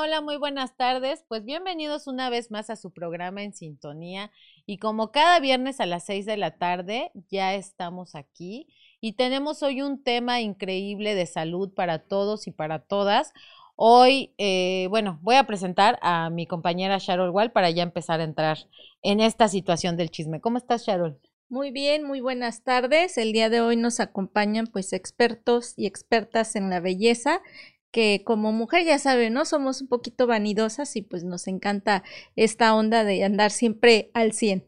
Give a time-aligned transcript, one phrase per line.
[0.00, 1.24] Hola, muy buenas tardes.
[1.28, 4.32] Pues bienvenidos una vez más a su programa en sintonía.
[4.66, 8.66] Y como cada viernes a las seis de la tarde, ya estamos aquí
[9.00, 13.32] y tenemos hoy un tema increíble de salud para todos y para todas.
[13.76, 18.24] Hoy, eh, bueno, voy a presentar a mi compañera Sharol Wall para ya empezar a
[18.24, 18.58] entrar
[19.02, 20.40] en esta situación del chisme.
[20.40, 21.20] ¿Cómo estás, Sharol?
[21.50, 23.16] Muy bien, muy buenas tardes.
[23.16, 27.42] El día de hoy nos acompañan pues expertos y expertas en la belleza
[27.94, 29.44] que como mujer ya sabe, ¿no?
[29.44, 32.02] Somos un poquito vanidosas y pues nos encanta
[32.34, 34.66] esta onda de andar siempre al 100.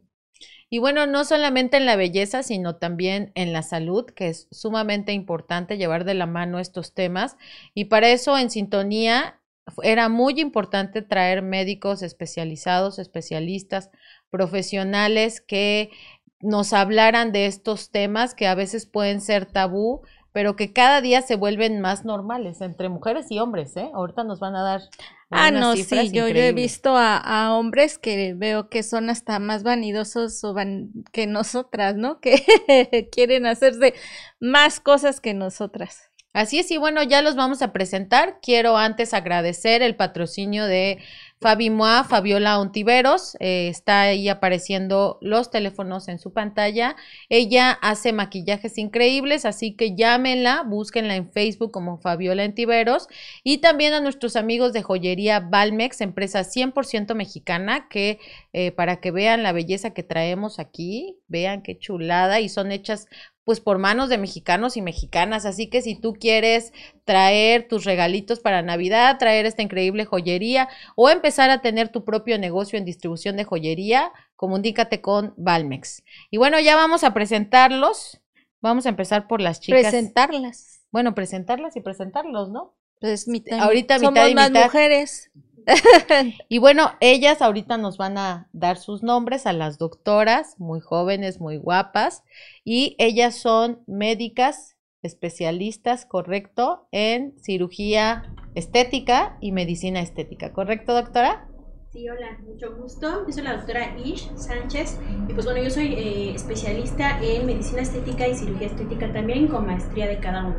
[0.71, 5.13] Y bueno, no solamente en la belleza, sino también en la salud, que es sumamente
[5.13, 7.37] importante llevar de la mano estos temas.
[7.75, 9.41] Y para eso en sintonía
[9.83, 13.91] era muy importante traer médicos especializados, especialistas,
[14.31, 15.91] profesionales que
[16.39, 20.03] nos hablaran de estos temas que a veces pueden ser tabú
[20.37, 23.91] pero que cada día se vuelven más normales entre mujeres y hombres, ¿eh?
[23.95, 24.83] Ahorita nos van a dar.
[25.31, 30.45] Ah, no, sí, yo, he visto a, hombres que veo que son hasta más vanidosos
[30.45, 32.21] o van, que nosotras, ¿no?
[32.21, 33.95] Que quieren hacerse
[34.39, 36.11] más cosas que nosotras.
[36.37, 38.41] Así es, y bueno, ya los vamos a presentar.
[38.43, 40.99] Quiero antes agradecer el patrocinio de
[41.41, 46.95] Fabi Moa, Fabiola Ontiveros, eh, está ahí apareciendo los teléfonos en su pantalla.
[47.31, 53.09] Ella hace maquillajes increíbles, así que llámenla, búsquenla en Facebook como Fabiola Ontiveros.
[53.43, 58.19] Y también a nuestros amigos de joyería Balmex, empresa 100% mexicana, que
[58.53, 63.09] eh, para que vean la belleza que traemos aquí, vean qué chulada y son hechas
[63.47, 65.47] pues por manos de mexicanos y mexicanas.
[65.47, 66.73] Así que si tú quieres
[67.05, 72.41] traer tus regalitos para Navidad, traer esta increíble joyería o empezar a tener tu propio
[72.41, 76.03] negocio en distribución de joyería, comunícate con Valmex.
[76.29, 78.21] Y bueno, ya vamos a presentarlos.
[78.61, 79.81] Vamos a empezar por las chicas.
[79.83, 80.81] Presentarlas.
[80.91, 82.75] Bueno, presentarlas y presentarlos, ¿no?
[83.01, 83.29] Pues
[83.61, 84.65] ahorita mitad y mitad.
[84.65, 85.31] mujeres.
[86.49, 91.41] y bueno, ellas ahorita nos van a dar sus nombres a las doctoras, muy jóvenes,
[91.41, 92.23] muy guapas,
[92.65, 101.49] y ellas son médicas especialistas, correcto, en cirugía estética y medicina estética, ¿correcto, doctora?
[101.93, 103.25] Sí, hola, mucho gusto.
[103.27, 104.99] Yo soy la doctora Ish Sánchez
[105.29, 109.65] y pues bueno, yo soy eh, especialista en medicina estética y cirugía estética también con
[109.65, 110.59] maestría de cada uno.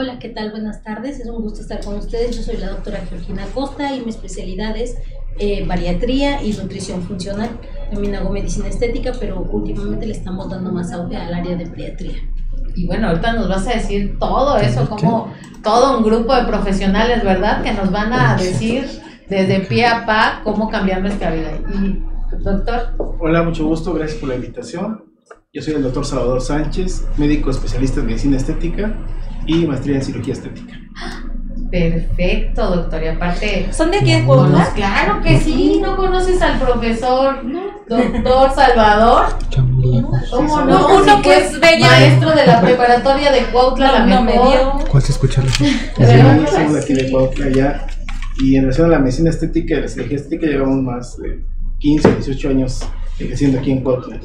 [0.00, 0.52] Hola, ¿qué tal?
[0.52, 1.18] Buenas tardes.
[1.18, 2.36] Es un gusto estar con ustedes.
[2.36, 4.96] Yo soy la doctora Georgina Costa y mi especialidad es
[5.40, 7.50] eh, bariatría y nutrición funcional.
[7.90, 12.14] También hago medicina estética, pero últimamente le estamos dando más auge al área de bariatría.
[12.76, 17.24] Y bueno, ahorita nos vas a decir todo eso, como todo un grupo de profesionales,
[17.24, 17.64] ¿verdad?
[17.64, 18.84] Que nos van a decir
[19.28, 21.58] desde pie a pa cómo cambiar nuestra vida.
[21.74, 22.04] Y,
[22.44, 22.94] doctor.
[23.18, 23.94] Hola, mucho gusto.
[23.94, 25.06] Gracias por la invitación.
[25.52, 28.94] Yo soy el doctor Salvador Sánchez, médico especialista en medicina estética
[29.48, 30.74] y maestría en cirugía estética.
[31.70, 33.02] Perfecto, doctor.
[33.02, 33.68] Y aparte.
[33.72, 34.70] ¿Son de aquí de Puebla?
[34.74, 35.80] Claro que sí.
[35.82, 37.40] ¿No conoces al profesor
[37.88, 39.26] doctor Salvador?
[40.30, 40.96] ¿Cómo no?
[40.96, 41.86] Uno que es bello.
[41.86, 44.88] Maestro de la preparatoria de Cuautla, la mejor.
[44.88, 45.42] ¿Cuál se escucha?
[45.58, 47.86] Sí, somos de aquí de Cuautla ya.
[48.40, 51.44] Y en relación a la medicina estética y la cirugía estética, llevamos más de
[51.80, 52.80] 15, 18 años
[53.18, 54.20] ejerciendo aquí en Cuautla.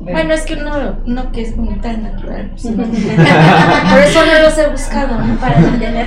[0.00, 2.50] Bueno, es que uno, no que es muy tan natural.
[2.62, 5.36] Por eso no los he buscado, ¿no?
[5.38, 6.06] Para mantener.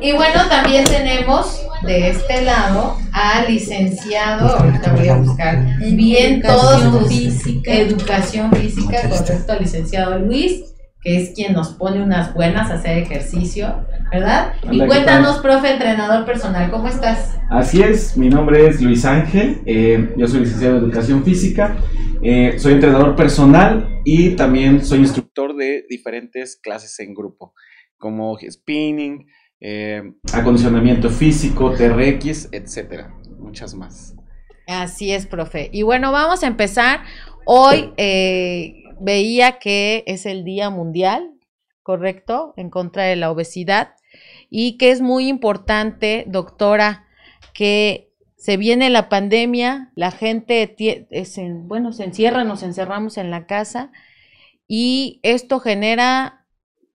[0.00, 7.00] y bueno, también tenemos de este lado al licenciado, ahorita voy a buscar bien todos
[7.00, 7.72] tus física.
[7.72, 13.74] educación física, correcto, licenciado Luis que es quien nos pone unas buenas a hacer ejercicio,
[14.12, 14.52] ¿verdad?
[14.70, 17.36] y cuéntanos, profe, entrenador personal, ¿cómo estás?
[17.50, 21.74] Así es, mi nombre es Luis Ángel, eh, yo soy licenciado en Educación Física,
[22.22, 27.54] eh, soy entrenador personal y también soy instructor de diferentes clases en grupo,
[27.98, 29.26] como spinning,
[29.60, 30.02] eh,
[30.32, 34.14] acondicionamiento físico, TRX, etcétera, muchas más.
[34.66, 35.68] Así es, profe.
[35.72, 37.00] Y bueno, vamos a empezar.
[37.44, 37.92] Hoy
[39.00, 41.34] veía que es el Día Mundial,
[41.82, 43.94] ¿correcto?, en contra de la obesidad
[44.48, 47.06] y que es muy importante, doctora,
[47.54, 48.11] que
[48.42, 50.74] se viene la pandemia, la gente,
[51.10, 53.92] es bueno, se encierra, nos encerramos en la casa
[54.66, 56.44] y esto genera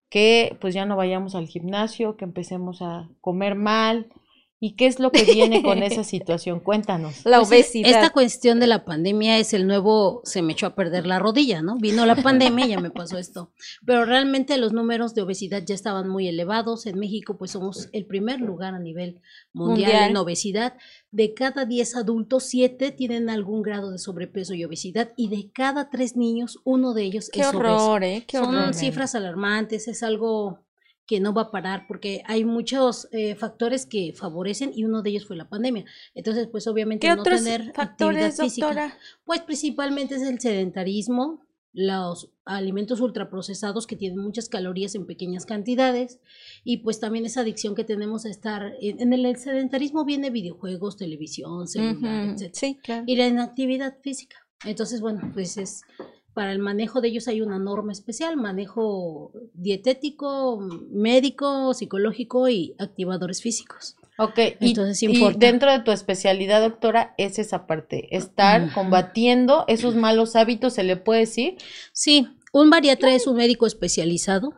[0.10, 4.08] que pues ya no vayamos al gimnasio, que empecemos a comer mal,
[4.60, 6.60] ¿Y qué es lo que viene con esa situación?
[6.60, 7.24] Cuéntanos.
[7.26, 7.92] La pues obesidad.
[7.92, 11.62] esta cuestión de la pandemia es el nuevo, se me echó a perder la rodilla,
[11.62, 11.78] ¿no?
[11.78, 13.52] Vino la pandemia y ya me pasó esto.
[13.86, 16.88] Pero realmente los números de obesidad ya estaban muy elevados.
[16.88, 19.22] En México, pues somos el primer lugar a nivel
[19.54, 20.74] mundial, en obesidad.
[21.12, 25.14] De cada 10 adultos, 7 tienen algún grado de sobrepeso y obesidad.
[25.18, 28.24] Y de cada 3 niños, uno de ellos qué es horror, ¿eh?
[28.28, 30.67] Qué Son cifras alarmantes, es algo
[31.08, 35.10] que no va a parar porque hay muchos eh, factores que favorecen y uno de
[35.12, 35.86] ellos fue la pandemia.
[36.14, 38.68] Entonces, pues obviamente ¿Qué no otros tener factores, actividad física.
[38.68, 38.98] doctora?
[39.24, 46.20] Pues principalmente es el sedentarismo, los alimentos ultraprocesados que tienen muchas calorías en pequeñas cantidades
[46.64, 50.98] y pues también esa adicción que tenemos a estar en, en el sedentarismo viene videojuegos,
[50.98, 52.50] televisión, celular, Ujú, etc.
[52.54, 53.04] Sí, claro.
[53.06, 54.38] Y la inactividad física.
[54.66, 55.84] Entonces, bueno, pues es
[56.38, 60.60] para el manejo de ellos hay una norma especial, manejo dietético,
[60.92, 63.96] médico, psicológico y activadores físicos.
[64.20, 65.40] Ok, y, Entonces, y importa.
[65.40, 70.96] dentro de tu especialidad, doctora, es esa parte, estar combatiendo esos malos hábitos, se le
[70.96, 71.58] puede decir.
[71.92, 74.54] Sí, un bariatra es un médico especializado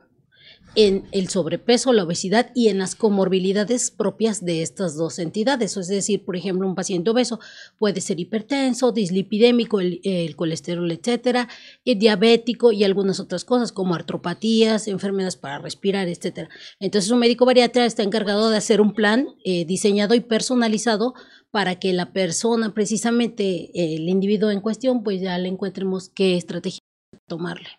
[0.75, 5.75] en el sobrepeso, la obesidad y en las comorbilidades propias de estas dos entidades.
[5.77, 7.39] Es decir, por ejemplo, un paciente obeso
[7.77, 11.49] puede ser hipertenso, dislipidémico, el, el colesterol, etcétera,
[11.83, 16.49] y diabético y algunas otras cosas como artropatías, enfermedades para respirar, etcétera.
[16.79, 21.13] Entonces, un médico bariatra está encargado de hacer un plan eh, diseñado y personalizado
[21.51, 26.79] para que la persona, precisamente el individuo en cuestión, pues ya le encontremos qué estrategia
[27.27, 27.78] tomarle.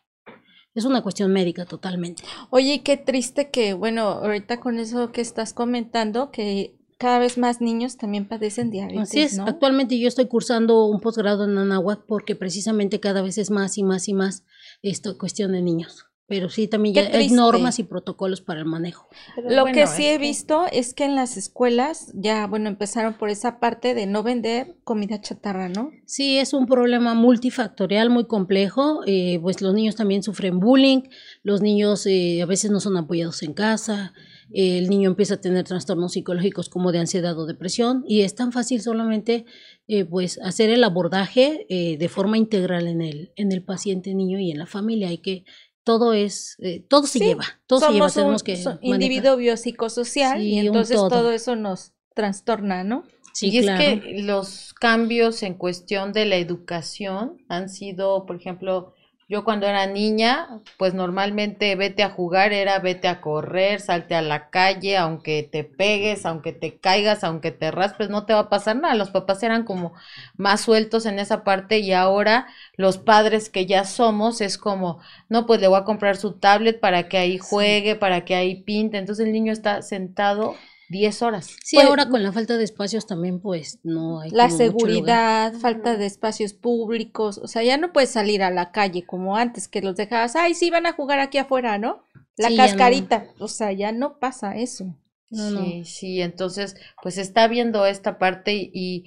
[0.75, 2.23] Es una cuestión médica totalmente.
[2.51, 7.61] Oye, qué triste que, bueno, ahorita con eso que estás comentando, que cada vez más
[7.61, 9.37] niños también padecen diabetes, Así es.
[9.37, 9.47] ¿no?
[9.47, 13.83] Actualmente yo estoy cursando un posgrado en Anáhuac porque precisamente cada vez es más y
[13.83, 14.45] más y más
[14.83, 16.10] esta cuestión de niños.
[16.31, 19.09] Pero sí, también ya hay normas y protocolos para el manejo.
[19.37, 22.69] Lo Bueno, que sí es he que- visto es que en las escuelas ya, bueno,
[22.69, 25.91] empezaron por esa parte de no vender comida chatarra, ¿no?
[26.07, 29.01] Sí, es un problema multifactorial muy complejo.
[29.07, 31.03] eh, pues los niños también sufren bullying,
[31.43, 34.13] los niños eh, a veces no son apoyados en casa,
[34.53, 38.37] eh, el niño empieza a tener trastornos psicológicos como de ansiedad o depresión y es
[38.37, 39.47] tan fácil solamente
[39.89, 44.39] eh, pues hacer el abordaje eh, de forma integral en el, en el paciente niño
[44.39, 45.45] y en la familia y que
[45.85, 50.41] todo es, eh, todo se Sí, lleva, todo se lleva, un tenemos que individuo biopsicosocial
[50.41, 51.09] Sí, y entonces todo.
[51.09, 51.33] todo.
[51.33, 53.05] eso nos trastorna, ¿no?
[53.33, 58.95] Sí, y es que los cambios en cuestión de la educación han sido, por ejemplo,
[59.31, 64.23] yo cuando era niña, pues normalmente vete a jugar era vete a correr, salte a
[64.23, 68.49] la calle, aunque te pegues, aunque te caigas, aunque te raspes, no te va a
[68.49, 68.97] pasar nada.
[68.97, 69.93] Los papás eran como
[70.37, 74.99] más sueltos en esa parte y ahora los padres que ya somos es como,
[75.29, 78.63] no, pues le voy a comprar su tablet para que ahí juegue, para que ahí
[78.65, 78.99] pinte.
[78.99, 80.57] Entonces el niño está sentado
[80.91, 81.57] 10 horas.
[81.65, 85.97] Sí, Pues- ahora con la falta de espacios también pues no hay La seguridad, falta
[85.97, 89.81] de espacios públicos, o sea, ya no puedes salir a la calle como antes, que
[89.83, 92.05] los dejabas, ay, sí, van a jugar aquí afuera, ¿no?
[92.37, 92.69] La Sí, ya no.
[92.69, 94.97] cascarita, o sea, ya no pasa eso.
[95.31, 95.61] No, no.
[95.65, 99.05] Sí, sí, entonces, pues está viendo esta parte y,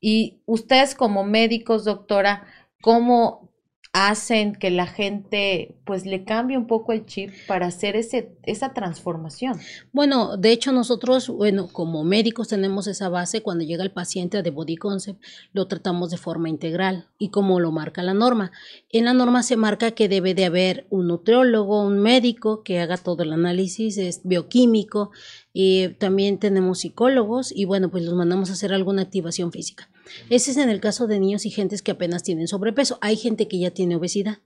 [0.00, 2.44] y ustedes como médicos, doctora,
[2.82, 3.49] ¿cómo
[3.92, 8.72] hacen que la gente pues le cambie un poco el chip para hacer ese, esa
[8.72, 9.58] transformación?
[9.92, 14.50] Bueno, de hecho nosotros, bueno, como médicos tenemos esa base, cuando llega el paciente de
[14.50, 15.20] Body Concept,
[15.52, 18.52] lo tratamos de forma integral y como lo marca la norma.
[18.90, 22.96] En la norma se marca que debe de haber un nutriólogo, un médico que haga
[22.96, 25.10] todo el análisis, es bioquímico,
[25.52, 29.88] y también tenemos psicólogos y bueno, pues los mandamos a hacer alguna activación física.
[30.28, 32.98] Ese es en el caso de niños y gentes que apenas tienen sobrepeso.
[33.00, 34.38] Hay gente que ya tiene obesidad.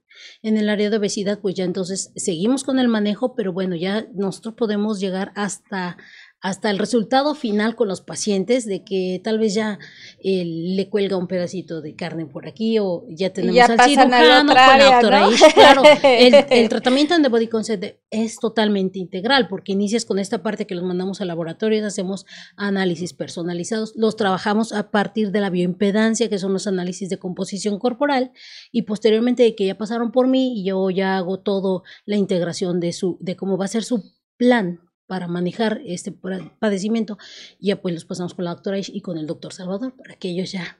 [0.42, 4.06] En el área de obesidad, pues ya entonces seguimos con el manejo, pero bueno, ya
[4.14, 5.96] nosotros podemos llegar hasta,
[6.44, 9.78] hasta el resultado final con los pacientes de que tal vez ya
[10.22, 14.52] eh, le cuelga un pedacito de carne por aquí o ya tenemos ya al cirujano
[14.52, 15.52] con.
[15.54, 20.42] Claro, el, el tratamiento en The Body Concept es totalmente integral porque inicias con esta
[20.42, 22.26] parte que los mandamos a laboratorios, hacemos
[22.58, 27.78] análisis personalizados, los trabajamos a partir de la bioimpedancia, que son los análisis de composición
[27.78, 28.32] corporal,
[28.70, 32.80] y posteriormente de que ya pasaron por mí y yo ya hago todo la integración
[32.80, 37.18] de su, de cómo va a ser su plan para manejar este pa- padecimiento,
[37.60, 40.28] ya pues los pasamos con la doctora Ish y con el doctor Salvador para que
[40.28, 40.78] ellos ya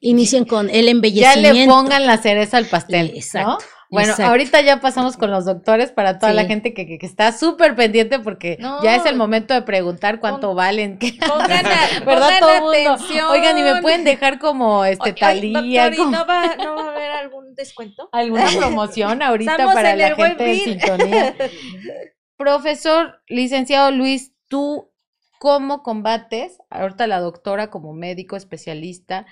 [0.00, 1.52] inicien con el Ya embellecimiento.
[1.54, 3.58] le pongan la cereza al pastel, exacto, ¿no?
[3.88, 4.30] Bueno, exacto.
[4.32, 7.76] ahorita ya pasamos con los doctores para toda la gente que, que- que está súper
[7.76, 8.82] pendiente porque No.
[8.82, 10.98] ya es el momento de preguntar cuánto Pon- valen.
[10.98, 11.70] ¿qué- Pongan, a-
[12.04, 12.04] ¿Verdad?
[12.04, 12.92] pongan Todo el mundo.
[12.94, 13.30] atención.
[13.30, 16.56] Oigan, y me pueden dejar como este Oye, oye, talía, doctor, ¿y como- no va,
[16.64, 18.08] no va a haber algún descuento?
[18.12, 21.34] alguna promoción ahorita Estamos para la gente de sintonía.
[22.36, 24.90] Profesor, licenciado Luis, ¿tú
[25.38, 26.58] cómo combates?
[26.70, 29.26] Ahorita la doctora como médico especialista,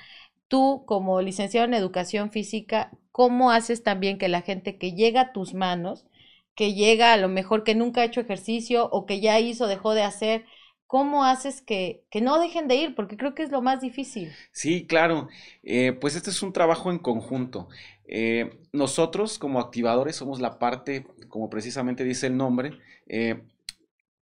[0.49, 5.32] tú como licenciado en educación física, ¿cómo haces también que la gente que llega a
[5.32, 6.06] tus manos,
[6.54, 9.92] que llega a lo mejor que nunca ha hecho ejercicio o que ya hizo, dejó
[9.94, 10.46] de hacer,
[10.87, 12.94] ¿cómo haces que, que no dejen de ir?
[12.94, 14.38] Porque creo que es lo más difícil.
[14.52, 15.28] Sí, claro.
[15.62, 17.68] Eh, pues este es un trabajo en conjunto.
[18.06, 23.42] Eh, nosotros como activadores somos la parte, como precisamente dice el nombre, eh,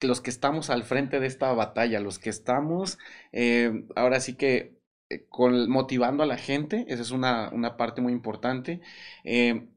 [0.01, 2.97] los que estamos al frente de esta batalla, los que estamos,
[3.31, 8.01] eh, ahora sí que eh, con, motivando a la gente, esa es una, una parte
[8.01, 8.81] muy importante.
[9.23, 9.67] Eh,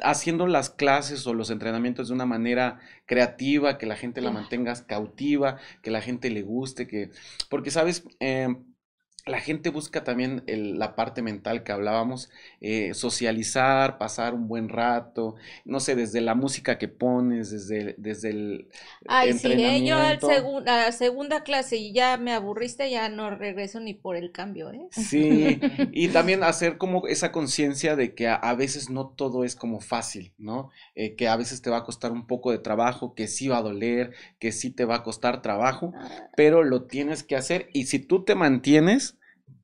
[0.00, 4.82] haciendo las clases o los entrenamientos de una manera creativa, que la gente la mantengas
[4.82, 7.10] cautiva, que la gente le guste, que,
[7.50, 8.54] porque sabes, eh,
[9.26, 12.30] la gente busca también la parte mental que hablábamos,
[12.60, 18.30] eh, socializar, pasar un buen rato, no sé, desde la música que pones, desde, desde
[18.30, 18.68] el
[19.08, 19.84] Ay, sí, ¿eh?
[19.84, 20.20] yo al
[20.68, 24.70] a la segunda clase y ya me aburriste, ya no regreso ni por el cambio,
[24.70, 24.86] ¿eh?
[24.92, 25.58] Sí,
[25.92, 30.32] y también hacer como esa conciencia de que a, veces no todo es como fácil,
[30.38, 30.70] ¿no?
[30.94, 33.58] Eh, que a veces te va a costar un poco de trabajo, que sí va
[33.58, 36.30] a doler, que sí te va a costar trabajo, ah.
[36.36, 39.15] pero lo tienes que hacer y si tú te mantienes,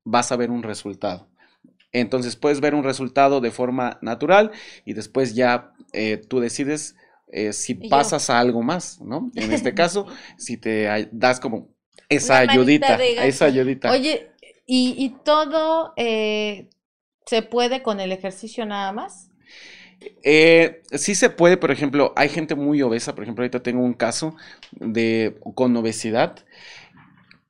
[0.05, 1.29] vas a ver un resultado.
[1.93, 4.51] Entonces puedes ver un resultado de forma natural
[4.85, 6.97] y después ya eh, tú decides
[7.31, 9.31] eh, si pasas a algo más, ¿no?
[9.35, 10.07] En este caso,
[10.39, 11.69] si te das como
[12.09, 13.91] esa ayudita, esa ayudita.
[13.91, 14.31] Oye,
[14.67, 16.71] ¿y, todo eh,
[17.27, 19.29] se puede con el ejercicio nada más?
[20.25, 24.35] sí se puede, por ejemplo, hay gente muy obesa, por ejemplo, ahorita tengo un caso
[24.73, 26.45] de con obesidad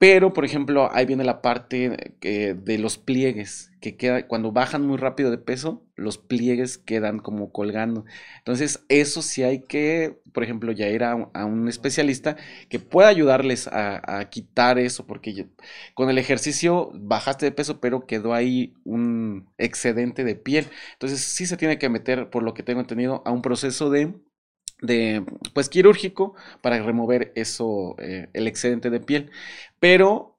[0.02, 4.96] pero, por ejemplo, ahí viene la parte de los pliegues, que queda, cuando bajan muy
[4.96, 8.04] rápido de peso, los pliegues quedan como colgando.
[8.38, 12.36] Entonces, eso sí hay que, por ejemplo, ya ir a, un especialista
[12.68, 15.46] que pueda ayudarles a, quitar eso, porque
[15.94, 20.66] con el ejercicio bajaste de peso, pero quedó ahí un excedente de piel.
[20.94, 24.12] Entonces, sí se tiene que meter, por lo que tengo entendido, a un proceso de
[24.82, 25.24] de
[25.54, 29.30] pues quirúrgico para remover eso eh, el excedente de piel
[29.78, 30.36] pero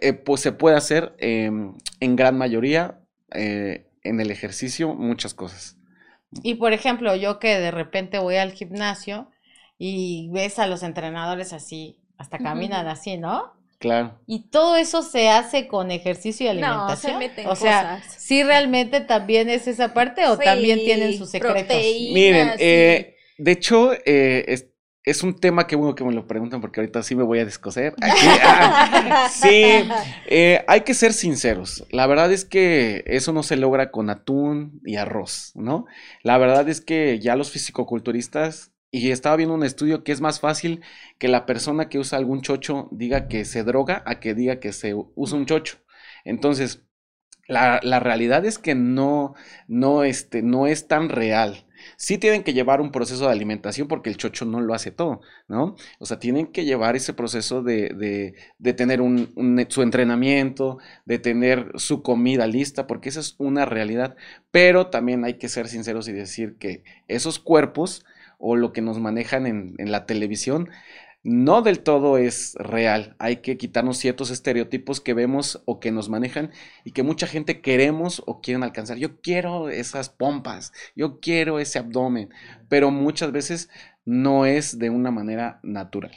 [0.00, 3.00] eh, pues se puede hacer em, en gran mayoría
[3.32, 5.76] eh, en el ejercicio muchas cosas
[6.42, 9.30] y por ejemplo yo que de repente voy al gimnasio
[9.76, 14.20] y ves a los entrenadores así hasta caminan así no Claro.
[14.26, 17.14] Y todo eso se hace con ejercicio y alimentación.
[17.14, 21.78] No, se o sea, ¿sí realmente también es esa parte o también tienen sus secretos?
[22.12, 24.66] Miren, eh, de hecho, eh,
[25.04, 27.44] es, un tema que bueno que me lo preguntan porque ahorita sí me voy a
[27.44, 27.94] descoser.
[28.42, 29.82] Ah, sí,
[30.26, 31.84] eh, hay que ser sinceros.
[31.90, 35.86] La verdad es que eso no se logra con atún y arroz, ¿no?
[36.22, 40.40] La verdad es que ya los fisicoculturistas, y estaba viendo un estudio que es más
[40.40, 40.82] fácil
[41.18, 44.72] que la persona que usa algún chocho diga que se droga a que diga que
[44.72, 45.78] se usa un chocho.
[46.24, 46.82] Entonces,
[47.46, 49.34] la, la realidad es que no,
[49.68, 51.66] no, este, no es tan real.
[51.96, 55.20] Sí tienen que llevar un proceso de alimentación porque el chocho no lo hace todo,
[55.48, 55.76] ¿no?
[55.98, 61.72] O sea, tienen que llevar ese proceso de, de, tener un, su entrenamiento, de tener
[61.76, 64.16] su comida lista, porque esa es una realidad.
[64.50, 68.04] Pero también hay que ser sinceros y decir que esos cuerpos
[68.38, 70.70] o lo que nos manejan en, en la televisión
[71.22, 73.14] no del todo es real.
[73.18, 76.50] Hay que quitarnos ciertos estereotipos que vemos o que nos manejan
[76.84, 78.96] y que mucha gente queremos o quieren alcanzar.
[78.96, 82.30] Yo quiero esas pompas, yo quiero ese abdomen,
[82.68, 83.68] pero muchas veces
[84.04, 86.12] no es de una manera natural.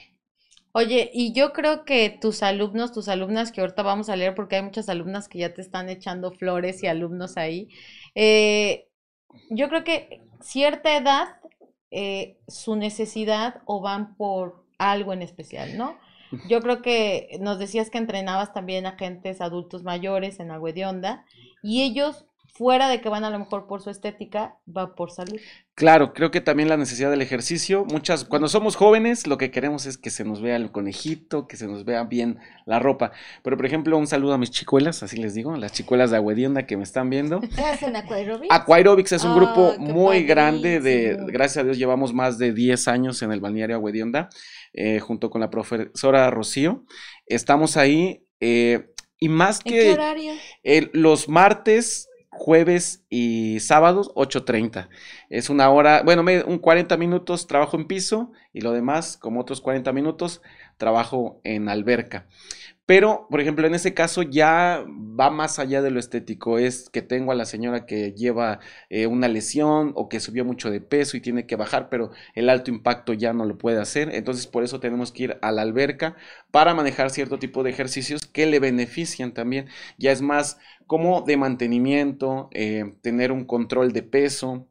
[0.75, 4.55] Oye, y yo creo que tus alumnos, tus alumnas que ahorita vamos a leer, porque
[4.55, 7.69] hay muchas alumnas que ya te están echando flores y alumnos ahí,
[8.15, 8.87] eh,
[9.51, 11.37] yo creo que cierta edad,
[11.91, 15.97] eh, su necesidad o van por algo en especial, ¿no?
[16.49, 20.85] Yo creo que nos decías que entrenabas también a gentes adultos mayores en Agua de
[20.85, 21.25] Onda
[21.61, 25.39] y ellos fuera de que van a lo mejor por su estética, va por salud.
[25.73, 29.87] Claro, creo que también la necesidad del ejercicio, muchas, cuando somos jóvenes lo que queremos
[29.87, 33.11] es que se nos vea el conejito, que se nos vea bien la ropa.
[33.43, 36.67] Pero por ejemplo, un saludo a mis chicuelas, así les digo, las chicuelas de Aguedionda
[36.67, 37.41] que me están viendo.
[37.55, 38.53] ¿Qué hacen Aquaerobics?
[38.53, 43.23] Aquaerobics es un grupo muy grande de, gracias a Dios llevamos más de 10 años
[43.23, 44.29] en el balneario Aguedionda,
[44.73, 46.85] eh, junto con la profesora Rocío.
[47.25, 49.89] Estamos ahí eh, y más que...
[49.89, 50.33] ¿En qué horario?
[50.93, 54.89] los martes jueves y sábados 8.30.
[55.29, 59.61] Es una hora, bueno, un 40 minutos trabajo en piso y lo demás, como otros
[59.61, 60.41] 40 minutos,
[60.77, 62.27] trabajo en alberca.
[62.85, 66.57] Pero, por ejemplo, en ese caso ya va más allá de lo estético.
[66.57, 70.69] Es que tengo a la señora que lleva eh, una lesión o que subió mucho
[70.69, 74.13] de peso y tiene que bajar, pero el alto impacto ya no lo puede hacer.
[74.13, 76.17] Entonces, por eso tenemos que ir a la alberca
[76.51, 79.67] para manejar cierto tipo de ejercicios que le benefician también.
[79.97, 84.67] Ya es más como de mantenimiento, eh, tener un control de peso,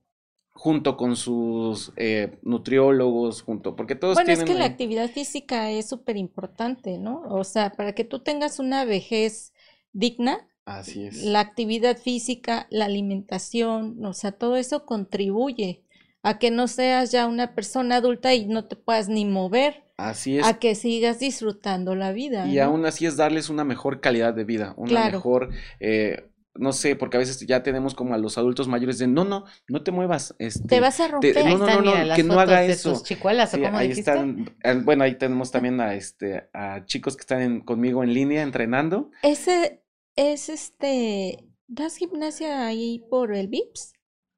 [0.54, 4.46] junto con sus eh, nutriólogos, junto, porque todos bueno, tienen...
[4.46, 7.22] es que la actividad física es súper importante, ¿no?
[7.28, 9.52] O sea, para que tú tengas una vejez
[9.92, 11.22] digna, Así es.
[11.24, 15.82] la actividad física, la alimentación, o sea, todo eso contribuye
[16.22, 20.38] a que no seas ya una persona adulta y no te puedas ni mover, Así
[20.38, 20.46] es.
[20.46, 22.46] a que sigas disfrutando la vida.
[22.46, 22.62] Y ¿no?
[22.64, 25.18] aún así es darles una mejor calidad de vida, una Claro.
[25.18, 29.06] mejor, eh, no sé, porque a veces ya tenemos como a los adultos mayores de,
[29.06, 30.34] no, no, no te muevas.
[30.38, 31.34] Este, te vas a romper.
[31.36, 32.92] no, Ahí no, no, mira, las que no haga eso.
[32.92, 34.10] tus chicuelas, ¿o cómo ahí dijiste?
[34.10, 38.12] están, eh, bueno, ahí tenemos también a, este, a chicos que están en- conmigo en
[38.14, 39.10] línea entrenando.
[39.22, 39.82] Ese
[40.16, 41.38] es este.
[41.68, 43.92] ¿Das gimnasia ahí por el VIPS?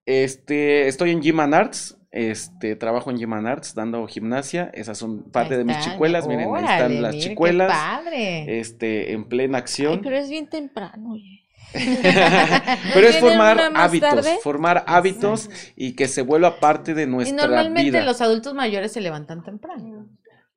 [0.07, 4.99] Este, estoy en Gym and Arts, este, trabajo en Gym and Arts dando gimnasia, esas
[4.99, 8.61] son parte de mis chicuelas, miren, ahí están las mire, qué chicuelas, padre.
[8.61, 10.01] este, en plena Ay, acción.
[10.03, 11.44] pero es bien temprano, oye.
[12.95, 14.39] Pero es ¿Tienen formar hábitos, tarde?
[14.43, 18.05] formar hábitos y que se vuelva parte de Y nuestra normalmente vida.
[18.05, 20.09] los adultos mayores se levantan temprano.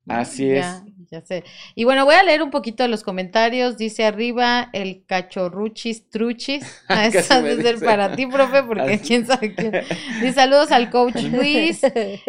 [0.06, 0.82] Así es.
[1.10, 1.44] Ya, sé.
[1.74, 3.76] Y bueno, voy a leer un poquito de los comentarios.
[3.76, 6.64] Dice arriba el cachorruchis truchis.
[6.88, 9.06] Ah, Casi esa me debe ser para ti, profe, porque Así.
[9.06, 9.76] quién sabe quién.
[10.20, 11.80] Dice saludos al coach Luis.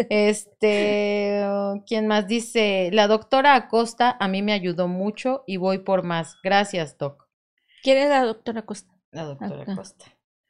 [0.09, 1.41] Este,
[1.87, 2.89] ¿quién más dice?
[2.91, 6.35] La doctora Acosta a mí me ayudó mucho y voy por más.
[6.43, 7.28] Gracias, Doc.
[7.81, 8.93] ¿Quién es la doctora Costa?
[9.11, 9.73] La doctora Acá.
[9.73, 10.05] Acosta.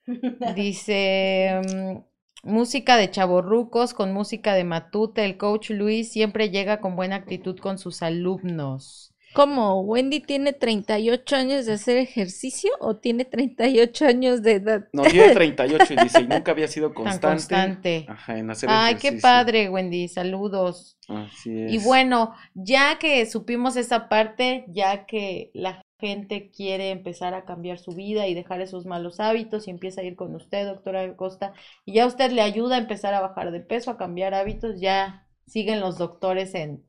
[0.55, 5.25] Dice mm, música de chavorrucos con música de matute.
[5.25, 9.13] El coach Luis siempre llega con buena actitud con sus alumnos.
[9.31, 9.81] ¿Cómo?
[9.81, 14.87] ¿Wendy tiene 38 años de hacer ejercicio o tiene 38 años de edad?
[14.92, 17.27] No, tiene 38 y dice, y nunca había sido Tan constante.
[17.27, 18.05] constante.
[18.07, 20.07] Ajá, en hacer Ay, qué padre, Wendy.
[20.07, 20.98] Saludos.
[21.07, 21.83] Así Y es.
[21.83, 27.92] bueno, ya que supimos esa parte, ya que la gente quiere empezar a cambiar su
[27.92, 31.53] vida y dejar esos malos hábitos y empieza a ir con usted, doctora Costa,
[31.85, 35.27] y ya usted le ayuda a empezar a bajar de peso, a cambiar hábitos, ya
[35.46, 36.85] siguen los doctores en,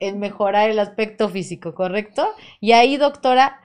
[0.00, 2.26] en mejorar el aspecto físico, ¿correcto?
[2.60, 3.60] Y ahí, doctora,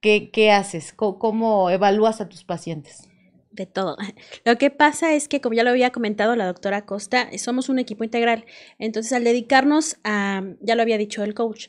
[0.00, 0.92] ¿qué, qué haces?
[0.92, 3.08] ¿Cómo, cómo evalúas a tus pacientes?
[3.50, 3.96] De todo.
[4.44, 7.78] Lo que pasa es que, como ya lo había comentado la doctora Costa, somos un
[7.80, 8.46] equipo integral.
[8.78, 11.66] Entonces, al dedicarnos a, ya lo había dicho el coach,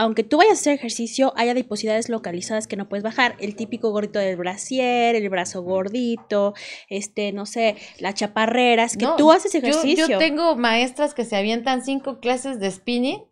[0.00, 3.34] aunque tú vayas a hacer ejercicio, hay adiposidades localizadas que no puedes bajar.
[3.40, 6.54] El típico gordito del brasier, el brazo gordito,
[6.88, 10.06] este, no sé, las chaparreras, que No, tú haces Yo, ejercicio.
[10.08, 13.24] yo tengo maestras que se avientan cinco clases de spinning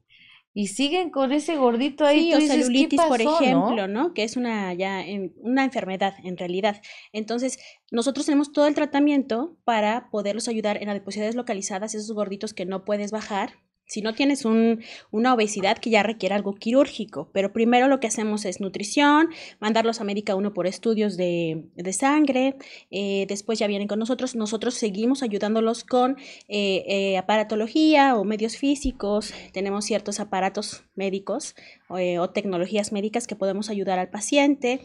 [0.55, 2.25] y siguen con ese gordito ahí.
[2.31, 4.13] Sí, o dices, ¿qué celulitis, por pasó, ejemplo, ¿no?
[4.13, 6.83] Que es una ya en- una enfermedad en realidad.
[7.13, 7.59] Entonces,
[7.93, 12.85] nosotros tenemos todo el tratamiento para poderlos ayudar en adiposidades localizadas, esos gorditos que no
[12.85, 13.51] puedes bajar.
[13.87, 18.09] Si no tienes un- una obesidad que ya requiere algo quirúrgico, pero primero lo que
[18.09, 19.29] hacemos es nutrición,
[19.61, 22.57] mandarlos a Médica 1 por estudios de, sangre,
[22.91, 26.17] eh, después ya vienen con nosotros, nosotros seguimos ayudándolos con
[26.49, 31.55] eh, eh, aparatología o medios físicos, tenemos ciertos aparatos médicos
[31.97, 34.81] eh, o tecnologías médicas que podemos ayudar al paciente,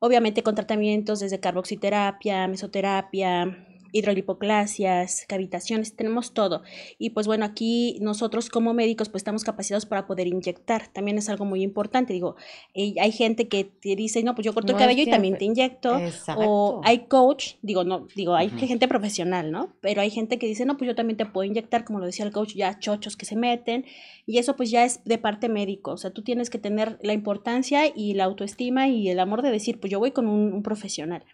[0.00, 6.62] obviamente con tratamientos desde carboxiterapia, mesoterapia, hidrolipoclasias, cavitaciones, tenemos todo.
[6.98, 11.28] Y pues bueno, aquí nosotros como médicos pues estamos capacitados para poder inyectar, también es
[11.28, 12.34] algo muy importante, digo,
[12.74, 15.38] eh, hay gente que te dice, no, pues yo corto No el cabello y también
[15.38, 16.42] te inyecto, Exacto.
[16.44, 18.66] o hay coach, digo, no, digo, hay Ujú.
[18.66, 19.74] gente profesional, ¿no?
[19.80, 22.24] Pero hay gente que dice, no, pues yo también te puedo inyectar, como lo decía
[22.24, 23.84] el coach, ya chochos que se meten,
[24.26, 27.12] y eso pues ya es de parte médico, o sea, tú tienes que tener la
[27.12, 30.62] importancia y la autoestima y el amor de decir, pues yo voy con un, un
[30.62, 31.24] profesional.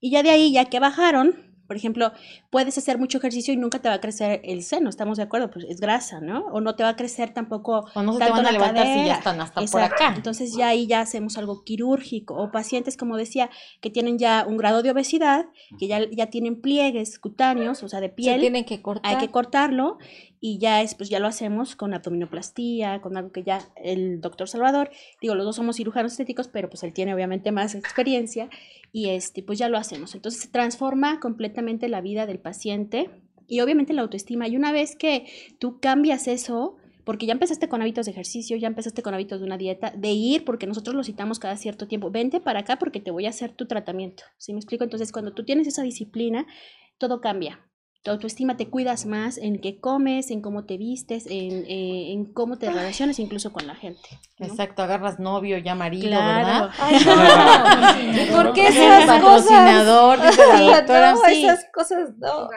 [0.00, 2.12] Y ya de ahí, ya que bajaron, por ejemplo,
[2.50, 5.50] puedes hacer mucho ejercicio y nunca te va a crecer el seno, estamos de acuerdo,
[5.50, 6.44] pues es grasa, ¿no?
[6.52, 8.90] O no te va a crecer tampoco O no se te van a levantar si
[8.90, 9.14] ya cadera.
[9.14, 10.12] están hasta por acá.
[10.14, 13.48] Entonces ya ahí ya hacemos algo quirúrgico o pacientes, como decía,
[13.80, 15.46] que tienen ya un grado de obesidad,
[15.78, 19.10] que ya, ya tienen pliegues cutáneos, o sea, de Se piel, tienen que cortar.
[19.10, 19.96] hay que cortarlo
[20.44, 24.48] y ya es, pues ya lo hacemos con abdominoplastía, con algo que ya el doctor
[24.48, 28.50] Salvador, digo, los dos somos cirujanos estéticos, pero pues él tiene obviamente más experiencia
[28.90, 30.16] y este, pues ya lo hacemos.
[30.16, 33.08] Entonces se transforma completamente la vida del paciente
[33.46, 34.48] y obviamente la autoestima.
[34.48, 35.26] Y una vez que
[35.60, 39.46] tú cambias eso, porque ya empezaste con hábitos de ejercicio, ya empezaste con hábitos de
[39.46, 42.98] una dieta, de ir, porque nosotros lo citamos cada cierto tiempo, vente para acá porque
[42.98, 44.24] te voy a hacer tu tratamiento.
[44.38, 44.82] ¿Sí me explico?
[44.82, 46.48] Entonces, cuando tú tienes esa disciplina,
[46.98, 47.60] todo cambia.
[48.04, 52.24] Tu autoestima te cuidas más en qué comes, en cómo te vistes, en, eh, en
[52.24, 54.00] cómo te relacionas incluso con la gente.
[54.40, 54.46] ¿no?
[54.46, 56.68] Exacto, agarras novio, ya marido, Claro.
[56.68, 56.70] ¿verdad?
[56.80, 58.36] Ay, no.
[58.36, 60.36] ¿Por qué Es esas patrocinador, cosas?
[60.36, 61.12] dice la doctora.
[61.12, 61.44] no, Sí.
[61.44, 62.48] esas cosas no.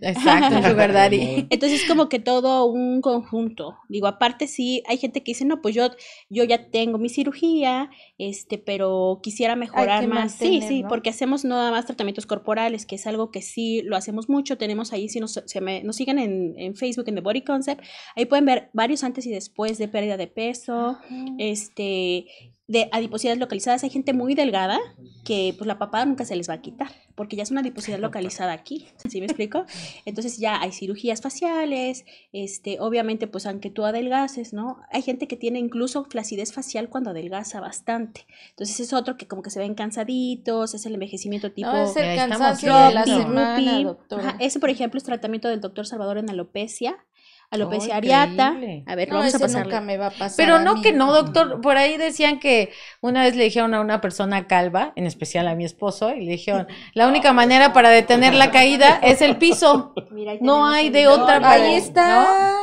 [0.00, 1.46] Exacto, sugar daddy.
[1.50, 3.76] Entonces es como que todo un conjunto.
[3.90, 5.90] Digo, aparte sí, hay gente que dice, no, pues yo,
[6.30, 10.32] yo ya tengo mi cirugía, este, pero quisiera mejorar más.
[10.32, 10.88] sí, mantener, sí, ¿no?
[10.88, 14.56] porque hacemos nada más tratamientos corporales, que es algo que sí lo hacemos mucho.
[14.56, 17.82] Tenemos ahí, si nos, se me- nos siguen en, en Facebook, en The Body Concept,
[18.16, 20.98] ahí pueden ver varios antes y después de pérdida de peso,
[21.38, 22.26] este
[22.70, 23.82] de adiposidades localizadas.
[23.82, 24.78] Hay gente muy delgada
[25.24, 27.98] que pues la papada nunca se les va a quitar, porque ya es una adiposidad
[27.98, 29.64] localizada aquí, ¿sí me explico?
[30.04, 34.78] Entonces ya hay cirugías faciales, este, obviamente pues aunque tú adelgaces, ¿no?
[34.92, 38.24] Hay gente que tiene incluso flacidez facial cuando adelgaza bastante.
[38.50, 41.72] Entonces es otro que como que se ven cansaditos, es el envejecimiento tipo...
[41.72, 43.96] No, es el cansancio de la semana.
[44.10, 47.04] Ajá, ese, por ejemplo, es tratamiento del doctor Salvador en alopecia,
[47.50, 48.52] alopecia Oh, areata.
[48.54, 48.84] increíble.
[48.86, 50.36] A ver, No, vamos a nunca me va a pasar.
[50.36, 50.82] Pero a no mí.
[50.82, 51.60] que no, doctor.
[51.60, 55.54] Por ahí decían que una vez le dijeron a una persona calva, en especial a
[55.54, 59.94] mi esposo, y le dijeron, la única manera para detener la caída es el piso.
[60.10, 61.12] Mira, ahí No hay de video.
[61.22, 62.54] otra Ahí para- está.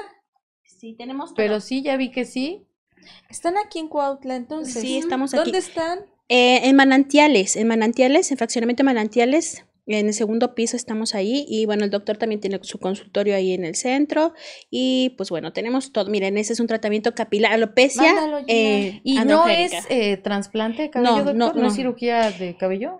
[0.64, 1.36] Sí, tenemos todo.
[1.38, 2.64] Pero sí, ya vi que sí.
[3.30, 4.82] Están aquí en Cuautla, entonces.
[4.82, 5.44] Sí, estamos aquí.
[5.44, 6.00] ¿Dónde están?
[6.30, 11.46] Eh, en manantiales, en manantiales, en fraccionamiento de manantiales, en el segundo piso estamos ahí
[11.48, 14.34] y bueno, el doctor también tiene su consultorio ahí en el centro
[14.70, 16.10] y pues bueno, tenemos todo.
[16.10, 20.90] Miren, ese es un tratamiento capilar, alopecia Mándalo, eh, ¿Y no es eh, trasplante de
[20.90, 21.56] cabello, No, doctor?
[21.56, 22.98] no, ¿No, es cirugía de cabello?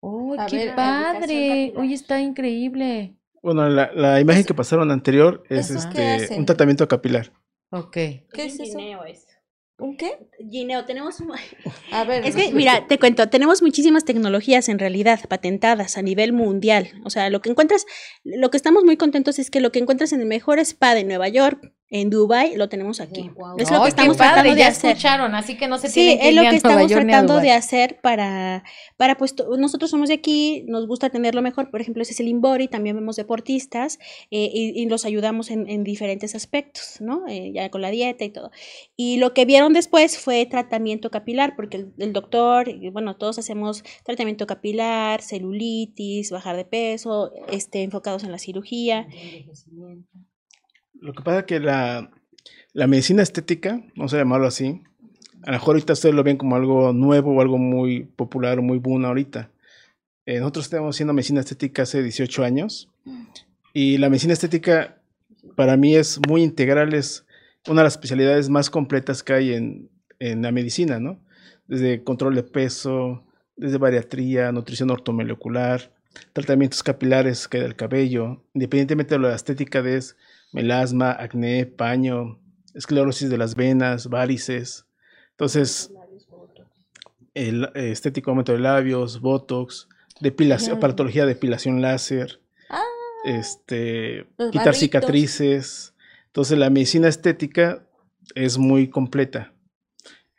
[0.00, 1.72] ¡Oh, A qué ver, padre!
[1.76, 3.16] Oye, está increíble.
[3.42, 7.32] Bueno, la, la imagen que pasaron anterior es ¿Esos qué este un tratamiento capilar.
[7.70, 7.92] Ok.
[7.92, 8.78] ¿Qué es eso?
[9.78, 10.28] ¿Un qué?
[10.50, 11.32] Gineo, tenemos un...
[11.92, 12.24] A ver.
[12.26, 16.88] Es que, mira, te cuento, tenemos muchísimas tecnologías en realidad patentadas a nivel mundial.
[17.04, 17.86] O sea, lo que encuentras,
[18.24, 21.04] lo que estamos muy contentos es que lo que encuentras en el mejor spa de
[21.04, 23.30] Nueva York, en Dubai, lo tenemos aquí.
[23.58, 24.90] Es lo que estamos padre, tratando de ya hacer.
[24.92, 28.00] escucharon, así que no se Sí, que es lo que estamos York tratando de hacer
[28.00, 28.64] para,
[28.96, 32.20] para pues to- nosotros somos de aquí, nos gusta tenerlo mejor, por ejemplo, ese es
[32.20, 33.98] el Inbody, también vemos deportistas
[34.30, 37.28] eh, y, y los ayudamos en, en diferentes aspectos, ¿no?
[37.28, 38.50] Eh, ya con la dieta y todo.
[38.96, 43.84] Y lo que vieron después fue tratamiento capilar, porque el, el doctor, bueno, todos hacemos
[44.04, 49.06] tratamiento capilar, celulitis, bajar de peso, este, enfocados en la cirugía.
[50.94, 52.10] Lo que pasa es que la,
[52.72, 54.82] la medicina estética, vamos a llamarlo así,
[55.42, 58.62] a lo mejor ahorita ustedes lo ven como algo nuevo o algo muy popular o
[58.62, 59.50] muy boom ahorita.
[60.24, 62.88] Eh, nosotros estamos haciendo medicina estética hace 18 años
[63.72, 65.02] y la medicina estética
[65.56, 67.26] para mí es muy integral, es
[67.66, 69.90] una de las especialidades más completas que hay en,
[70.30, 71.18] en la medicina, ¿no?
[71.66, 73.24] Desde control de peso,
[73.56, 75.92] desde bariatría, nutrición ortomolecular,
[76.32, 80.16] tratamientos capilares que del cabello, independientemente de la estética de es
[80.52, 82.38] melasma, acné, paño,
[82.74, 84.86] esclerosis de las venas, varices.
[85.30, 85.90] Entonces,
[87.34, 89.88] el estético aumento de labios, botox,
[90.20, 90.78] depilación, Ujú.
[90.78, 92.82] aparatología de depilación láser, Ah,
[93.24, 94.78] este, quitar barritos.
[94.78, 95.94] cicatrices.
[96.26, 97.84] Entonces, la medicina estética
[98.34, 99.52] es muy completa.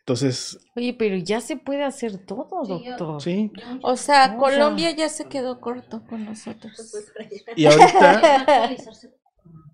[0.05, 3.21] Entonces, Oye, pero ya se puede hacer todo, doctor.
[3.21, 3.49] sí.
[3.81, 6.73] o sea, No, o Colombia ya se quedó corto con nosotros.
[7.55, 8.75] Y ahorita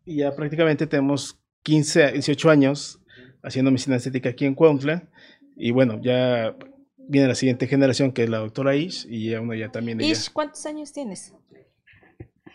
[0.05, 2.99] y ya prácticamente tenemos 15, a 18 años
[3.41, 5.09] haciendo medicina estética aquí en Cuautla.
[5.55, 6.55] Y bueno, ya
[6.97, 10.11] viene la siguiente generación que es la doctora Ish y ya uno ya también ella.
[10.11, 11.33] Ish, ¿cuántos años tienes?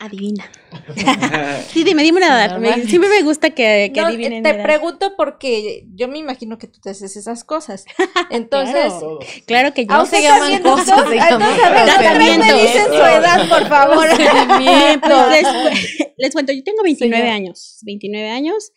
[0.05, 0.51] Adivina.
[1.69, 2.59] sí, dime, dime una edad.
[2.59, 4.43] Me- siempre me gusta que, que No, adivinen.
[4.43, 4.63] te edad.
[4.65, 7.85] pregunto porque yo me imagino que tú te haces esas cosas.
[8.31, 9.19] Entonces, Todo.
[9.47, 9.93] Claro que yo.
[9.93, 11.09] ¿a No usted se llaman también, cosas, doctor?
[11.09, 11.31] se Entonces,
[11.63, 14.07] llaman a ver, otra vez me dicen su edad, por favor.
[15.05, 17.35] Pues les, les cuento, yo tengo 29 Señor.
[17.35, 18.73] años, 29 años,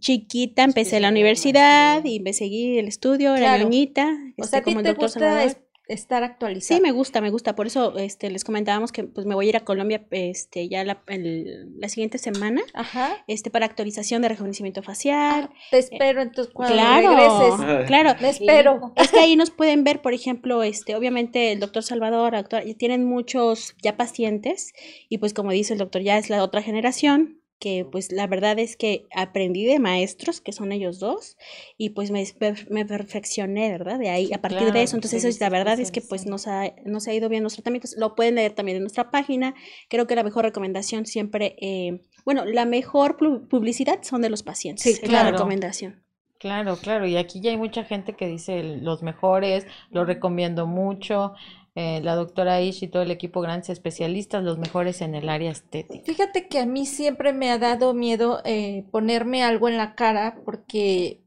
[0.00, 3.64] chiquita, empecé la universidad y me seguí el estudio, era Claro.
[3.64, 5.44] ñoñita, O este, sea, a ti como el te doctor gusta
[5.88, 6.76] estar actualizado.
[6.78, 9.48] Sí, me gusta, me gusta, por eso este, les comentábamos que pues me voy a
[9.48, 13.16] ir a Colombia este, ya la, el- la siguiente semana Ajá.
[13.26, 15.50] este, para actualización de rejuvenecimiento facial.
[15.70, 17.86] Te espero entonces cuando claro, regreses.
[17.86, 18.14] claro.
[18.20, 18.92] Me espero.
[18.96, 22.64] Es que ahí nos pueden ver, por ejemplo, este, obviamente el doctor Salvador, la doctora-
[22.64, 24.74] y tienen muchos ya pacientes,
[25.08, 28.58] y pues como dice el doctor, ya es la otra generación, que pues la verdad
[28.58, 31.36] es que aprendí de maestros, que son ellos dos,
[31.76, 32.24] y pues me,
[32.70, 33.98] me perfeccioné, ¿verdad?
[33.98, 36.46] De ahí, a partir Claro, de eso, entonces eso, la verdad es que pues nos
[36.46, 39.54] ha, nos ha ido bien los tratamientos, lo pueden leer también en nuestra página,
[39.88, 44.42] creo que la mejor recomendación siempre, eh, bueno, la mejor pu- publicidad son de los
[44.42, 45.28] pacientes, Sí, es la claro.
[45.32, 46.02] recomendación.
[46.38, 47.06] Claro, claro.
[47.06, 51.34] Y aquí ya hay mucha gente que dice los mejores, lo recomiendo mucho.
[51.80, 55.52] Eh, la doctora Ish y todo el equipo, grandes especialistas, los mejores en el área
[55.52, 56.04] estética.
[56.04, 60.40] Fíjate que a mí siempre me ha dado miedo eh, ponerme algo en la cara
[60.44, 61.22] porque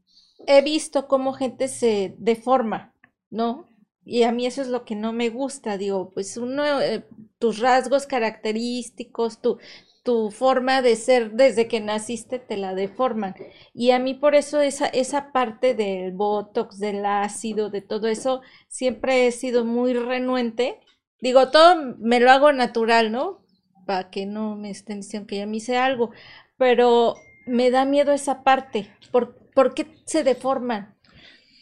[0.46, 2.92] he visto cómo gente se deforma,
[3.30, 3.70] ¿no?
[4.04, 7.06] Y a mí eso es lo que no me gusta, digo, pues uno, eh,
[7.38, 9.56] tus rasgos característicos, tu,
[10.02, 13.34] tu forma de ser desde que naciste te la deforman.
[13.72, 18.42] Y a mí por eso esa, esa parte del botox, del ácido, de todo eso,
[18.68, 20.80] siempre he sido muy renuente.
[21.20, 23.44] Digo, todo me lo hago natural, ¿no?
[23.86, 26.10] Para que no me estén diciendo que ya me hice algo.
[26.56, 27.14] Pero
[27.46, 28.90] me da miedo esa parte.
[29.12, 30.91] ¿Por, por qué se deforman?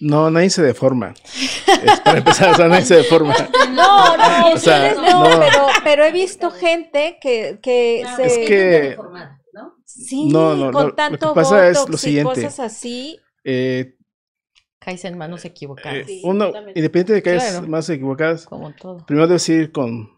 [0.00, 1.12] No, nadie se deforma.
[1.26, 3.34] Es para empezar, o sea, nadie se deforma.
[3.72, 5.40] No, no, O sea, no, no.
[5.40, 8.24] Pero, pero he visto gente que, que se...
[8.24, 8.96] Es que-
[9.52, 9.74] ¿no?
[9.84, 12.34] Sí, No, no, con lo- lo que tanto pasa es lo siguiente.
[12.34, 13.18] cosas así.
[13.44, 13.96] Eh,
[14.78, 16.08] Caes en manos equivocadas.
[16.08, 17.68] eh, uno, independientemente de que hayas Claro.
[17.68, 19.04] más equivocadas, Como todo.
[19.06, 20.08] primero debes ir con...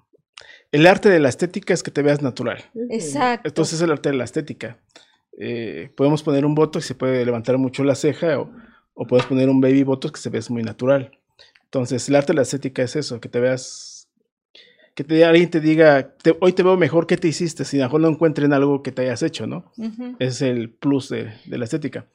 [0.70, 2.64] El arte de la estética es que te veas natural.
[2.90, 3.48] Exacto.
[3.48, 4.78] Entonces es el arte de la estética.
[5.38, 8.50] Eh, podemos poner un botox y se puede levantar mucho la ceja o,
[8.94, 11.18] o puedes poner un baby botox que se ve muy natural.
[11.64, 14.08] Entonces el arte de la estética es eso, que te veas,
[14.94, 17.64] que te, alguien te diga, "Te- hoy te veo mejor, ¿qué te hiciste?
[17.64, 19.72] Si mejor no encuentren algo que te hayas hecho, ¿no?
[19.78, 20.16] Ujú.
[20.18, 22.06] Ese es el plus de, de la estética.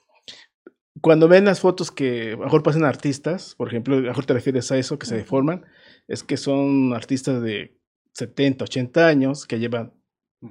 [1.01, 4.71] Cuando ven las fotos que a mejor pasan artistas, por ejemplo, a mejor te refieres
[4.71, 5.65] a eso, que se deforman,
[6.07, 7.77] es que son artistas de
[8.13, 9.93] 70, 80 años que llevan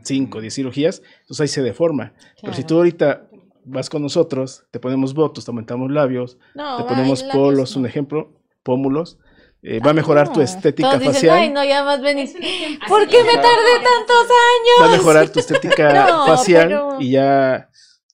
[0.05, 2.13] 5, 10 cirugías, entonces ahí se deforma.
[2.41, 2.67] Pero si Claro.
[2.69, 3.29] tú ahorita
[3.67, 8.33] vas con nosotros, te ponemos botos, te aumentamos labios, No, te ponemos polos, un ejemplo,
[8.63, 9.19] pómulos,
[9.63, 12.19] eh, va a mejorar tu estética Todos dicen, facial, ay, no, ya más ven.
[12.19, 12.89] y- Es un ejemplo.
[12.89, 14.27] ¿Por qué me tardé tantos
[14.81, 14.99] va a años?
[14.99, 17.69] mejorar tu estética No, facial pero- y ya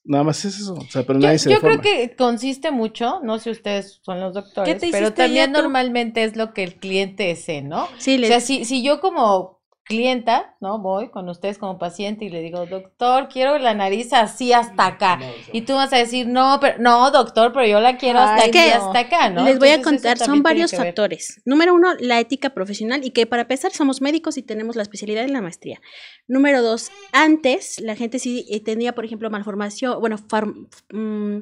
[0.05, 3.19] nada más es eso, o sea, pero Yo, nadie se yo creo que consiste mucho,
[3.23, 7.23] no sé ustedes son los doctores, te pero también normalmente es lo que el cliente
[7.27, 7.87] desee, ¿no?
[7.99, 10.79] Sí, O les- sea, si, si yo como clienta, ¿no?
[10.79, 15.19] Voy con ustedes como paciente y le digo, doctor, quiero la nariz así hasta acá.
[15.51, 18.49] Y tú vas a decir, no, pero, no, doctor, pero yo la quiero hasta Ay,
[18.49, 18.87] aquí, no.
[18.87, 19.43] hasta acá, ¿no?
[19.43, 21.41] Les voy a Entonces, contar, son varios factores.
[21.45, 25.25] Número uno, la ética profesional y que para empezar somos médicos y tenemos la especialidad
[25.25, 25.81] en la maestría.
[26.27, 30.47] Número dos, antes la gente sí eh, tenía, por ejemplo, malformación, bueno, far-
[30.93, 31.39] mm,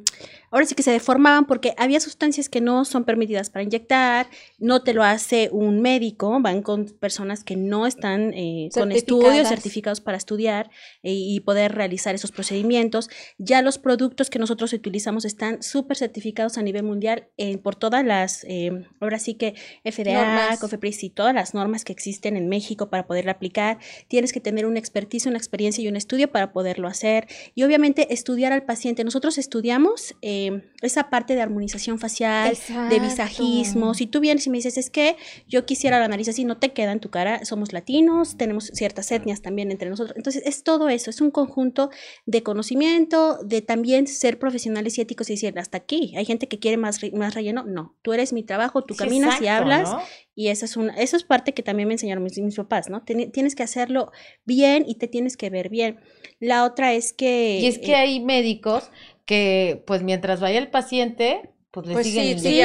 [0.51, 4.27] ahora sí que se deformaban porque había sustancias que no son permitidas para inyectar,
[4.59, 9.47] no te lo hace un médico, van con personas que no están eh, con estudios
[9.47, 10.69] certificados para estudiar
[11.03, 13.09] eh, y poder realizar esos procedimientos.
[13.37, 18.05] Ya los productos que nosotros utilizamos están súper certificados a nivel mundial eh, por todas
[18.05, 20.57] las, eh, ahora sí que FDA.
[20.59, 23.79] COFEPRIS y todas las normas que existen en México para poderla aplicar.
[24.07, 27.27] Tienes que tener una expertise, una experiencia y un estudio para poderlo hacer.
[27.55, 29.03] Y obviamente estudiar al paciente.
[29.03, 30.40] Nosotros estudiamos eh,
[30.81, 32.57] esa parte de armonización facial,
[32.89, 33.93] de visajismo.
[33.93, 35.15] Si tú vienes y me dices, es que
[35.47, 39.11] yo quisiera la nariz así, no te queda en tu cara, somos latinos, tenemos ciertas
[39.11, 40.15] etnias también entre nosotros.
[40.17, 41.89] Entonces, es todo eso, es un conjunto
[42.25, 46.59] de conocimiento, de también ser profesionales y éticos y decir, hasta aquí, hay gente que
[46.59, 47.63] quiere más, re- más relleno.
[47.65, 49.89] No, tú eres mi trabajo, tú caminas y hablas.
[49.91, 49.99] ¿no?
[50.33, 53.03] Y eso es, una, eso es parte que también me enseñaron mis, mis papás, ¿no?
[53.03, 54.11] Tienes que hacerlo
[54.45, 55.99] bien y te tienes que ver bien.
[56.39, 57.59] La otra es que...
[57.59, 58.89] Y es que eh, hay médicos
[59.25, 62.61] que, pues mientras vaya el paciente, pues le Pues siguen sí,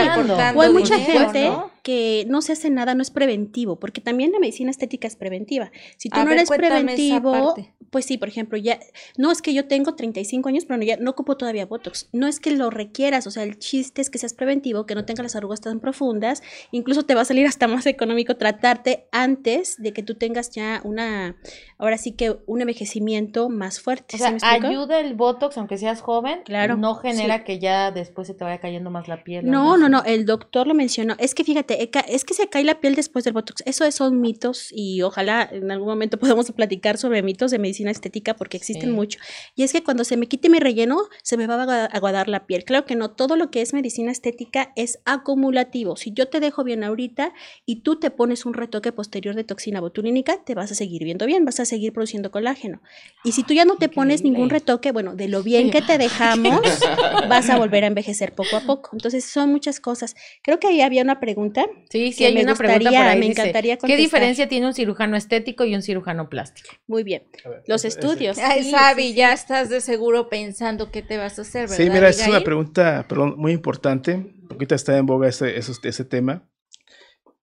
[0.57, 1.71] O hay mucha dinero, gente ¿no?
[1.87, 5.71] Que no se hace nada, no es preventivo, porque también la medicina estética es preventiva.
[5.97, 7.55] Si tú A no ver, eres preventivo,
[7.91, 8.81] pues sí, por ejemplo, ya,
[9.17, 12.09] no es que yo tengo 35 años, pero no, ya no ocupo todavía Botox.
[12.13, 15.05] No es que lo requieras, o sea, el chiste es que seas preventivo, que no
[15.05, 19.81] tengas las arrugas tan profundas, incluso te va a salir hasta más económico tratarte antes
[19.81, 21.37] de que tú tengas ya una,
[21.79, 24.17] ahora sí que un envejecimiento más fuerte.
[24.17, 27.45] O ¿sí sea, ayuda el Botox, aunque seas joven, Claro, no genera sí.
[27.45, 29.49] que ya después se te vaya cayendo más la piel.
[29.49, 31.15] No, no, no, el doctor lo mencionó.
[31.19, 33.63] Es que fíjate, eh, es que se cae la piel después del Botox.
[33.67, 38.35] Eso son mitos y ojalá en algún momento podamos platicar sobre mitos de medicina estética
[38.35, 38.95] porque existen Sí.
[38.95, 39.19] mucho.
[39.55, 42.29] Y es que cuando se me quite mi relleno, se me va a agua- aguadar
[42.29, 42.65] la piel.
[42.65, 45.97] Claro que no, todo lo que es medicina estética es acumulativo.
[45.97, 47.33] Si yo te dejo bien ahorita
[47.67, 51.27] y tú te pones un retoque posterior de toxina botulínica, te vas a seguir viendo
[51.27, 52.81] bien, vas a seguir produciendo colágeno.
[53.25, 55.99] Y si tú ya no te pones ningún retoque, bueno, de lo bien que te
[55.99, 56.61] dejamos,
[57.29, 58.91] vas a volver a envejecer poco a poco.
[58.93, 60.15] Entonces, son muchas cosas.
[60.43, 61.66] Creo que ahí había una pregunta.
[61.91, 63.19] Sí, sí, hay me una pregunta por gustaría- ahí.
[63.21, 64.03] me dice, encantaría ¿Qué contestar.
[64.03, 66.71] diferencia tiene un cirujano estético y un cirujano plástico?
[66.87, 67.23] Muy bien.
[67.45, 68.39] A ver, Los estudios.
[68.39, 69.15] Ay, Sí, Fabi, sí, sí.
[69.15, 71.77] ya estás de seguro pensando qué te vas a hacer, ¿verdad?
[71.77, 76.05] Sí, mira, es una pregunta perdón, muy importante, ahorita está en boga ese, ese, ese
[76.05, 76.49] tema.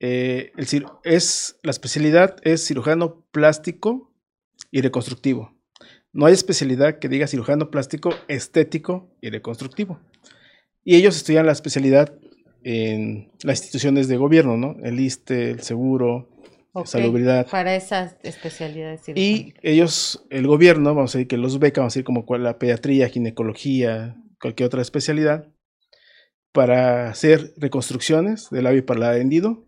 [0.01, 4.13] Eh, el cir- es, la especialidad es cirujano plástico
[4.71, 5.55] y reconstructivo.
[6.13, 10.01] No hay especialidad que diga cirujano plástico, estético y reconstructivo.
[10.85, 12.15] Y ellos estudian la especialidad
[12.65, 14.77] en las instituciones de gobierno, ¿no?
[14.83, 16.29] El ISTE, el seguro,
[16.73, 17.47] Ok, salubridad.
[17.49, 21.95] Para esas especialidades Y ellos, el gobierno, vamos a decir que los beca, vamos a
[21.95, 25.47] decir como la pediatría, ginecología, cualquier otra especialidad,
[26.53, 29.67] para hacer reconstrucciones del labio paladar hendido.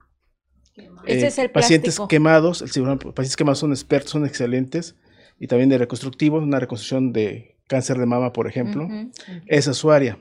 [1.06, 2.08] Ese Eh, es el pacientes plástico.
[2.08, 4.96] quemados, el cirujano- pacientes quemados son expertos, son excelentes,
[5.38, 8.88] y también de reconstructivos, una reconstrucción de cáncer de mama, por ejemplo.
[9.46, 10.18] Esa es su área.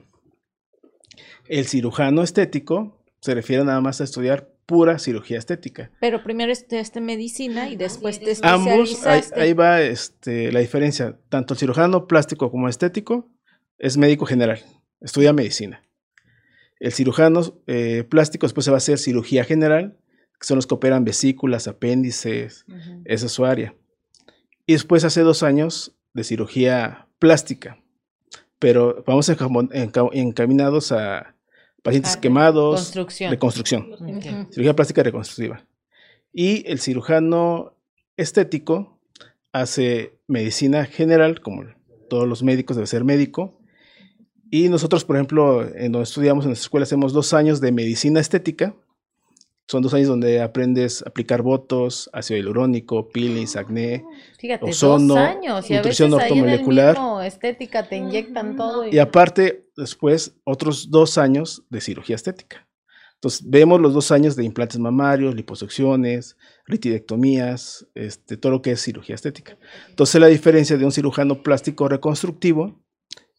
[1.47, 5.91] El cirujano estético se refiere nada más a estudiar pura cirugía estética.
[5.99, 9.05] Pero primero estudiaste medicina y después te Ambos,
[9.35, 11.19] ahí, va este, la diferencia.
[11.29, 13.29] Tanto el cirujano plástico como estético
[13.77, 14.59] es médico general,
[15.01, 15.83] estudia medicina.
[16.79, 19.97] El cirujano eh, plástico después se va a hacer cirugía general,
[20.39, 22.65] que son los que operan vesículas, apéndices,
[23.05, 23.75] esa es su área.
[24.65, 27.81] Y después hace dos años de cirugía plástica,
[28.57, 31.34] pero vamos encam- enca- encaminados a
[31.85, 32.91] pacientes Ah, quemados,
[33.39, 33.83] Construcción.
[34.51, 35.63] cirugía plástica reconstructiva.
[36.33, 37.73] Y el cirujano
[38.17, 38.99] estético
[39.53, 41.63] hace medicina general, como
[42.09, 43.57] todos los médicos debe ser médico.
[44.51, 48.19] Y nosotros, por ejemplo, en donde estudiamos en nuestra escuela, hacemos dos años de medicina
[48.19, 48.75] estética.
[49.67, 54.05] Son dos años donde aprendes a aplicar votos, ácido hialurónico, peelings, acné.
[54.37, 55.69] Fíjate, ozono, dos años.
[55.69, 56.93] Y a veces nutrición ahí en el ortomolecular.
[56.93, 58.85] mismo estética te inyectan todo.
[58.85, 62.67] Y aparte, después, otros dos años de cirugía estética.
[63.15, 68.81] Entonces, vemos los dos años de implantes mamarios, liposucciones, ritidectomías, este, todo lo que es
[68.83, 69.57] cirugía estética.
[69.89, 72.83] Entonces, la diferencia de un cirujano plástico reconstructivo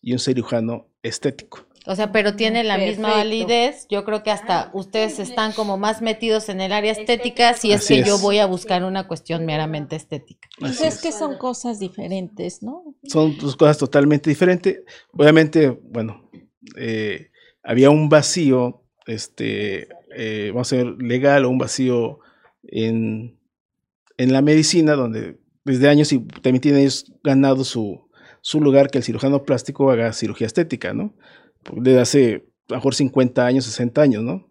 [0.00, 1.65] y un cirujano estético.
[1.86, 3.86] O sea, pero tiene la misma validez.
[3.88, 7.82] Yo creo que hasta ustedes están como más metidos en el área estética si es
[7.82, 10.48] Así que yo voy a buscar una cuestión meramente estética.
[10.58, 11.02] Pues Así es es.
[11.02, 12.82] que son cosas diferentes, ¿no?
[13.04, 14.80] Son dos cosas totalmente diferentes.
[15.12, 16.28] Obviamente, bueno,
[16.76, 17.30] eh,
[17.62, 22.18] había un vacío, este, eh, vamos a ver, legal o un vacío
[22.64, 23.38] en,
[24.16, 28.08] en la medicina, donde desde años y también tienen ellos ganado su,
[28.40, 31.14] su lugar que el cirujano plástico haga cirugía estética, ¿no?
[31.72, 32.34] Desde hace
[32.68, 34.48] a lo mejor 50 años, 60 años, ¿no?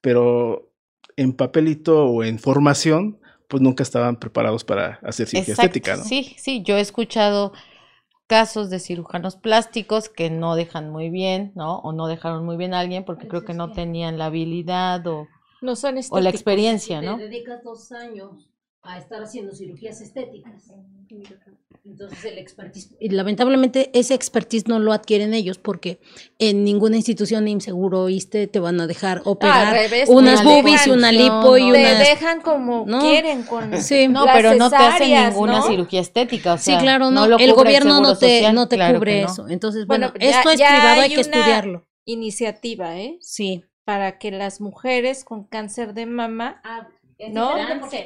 [0.00, 0.70] Pero
[1.16, 6.04] en papelito o en formación, pues nunca estaban preparados para hacer cirugía Exacto, estética, ¿no?
[6.04, 7.52] Sí, sí, yo he escuchado
[8.26, 11.78] casos de cirujanos plásticos que no dejan muy bien, ¿no?
[11.78, 15.26] O no dejaron muy bien a alguien porque creo que no tenían la habilidad o,
[15.62, 17.16] No son o la experiencia, ¿no?
[17.16, 18.47] Te dedicas dos años
[18.82, 20.70] a estar haciendo cirugías estéticas.
[21.84, 26.00] Entonces el expertise, y lamentablemente ese expertise no lo adquieren ellos porque
[26.38, 30.50] en ninguna institución ni seguro ISTE te van a dejar Ah, operar revés, unas una
[30.50, 31.72] boobies y una lipo y no.
[31.72, 33.00] Te unas dejan como No.
[33.00, 34.06] quieren con Sí.
[34.08, 35.66] No, las pero no te hacen ninguna ¿no?
[35.66, 38.76] cirugía estética, o Sí, sea, claro, no, lo el gobierno no te, Social, no te
[38.76, 39.48] claro cubre eso.
[39.48, 41.88] Entonces, Bueno, bueno, ya- esto es privado, hay hay que una- estudiarlo.
[42.04, 43.16] Iniciativa, ¿eh?
[43.22, 43.64] Sí.
[43.84, 46.60] Para que las mujeres con cáncer de mama,
[47.30, 47.50] ¿no?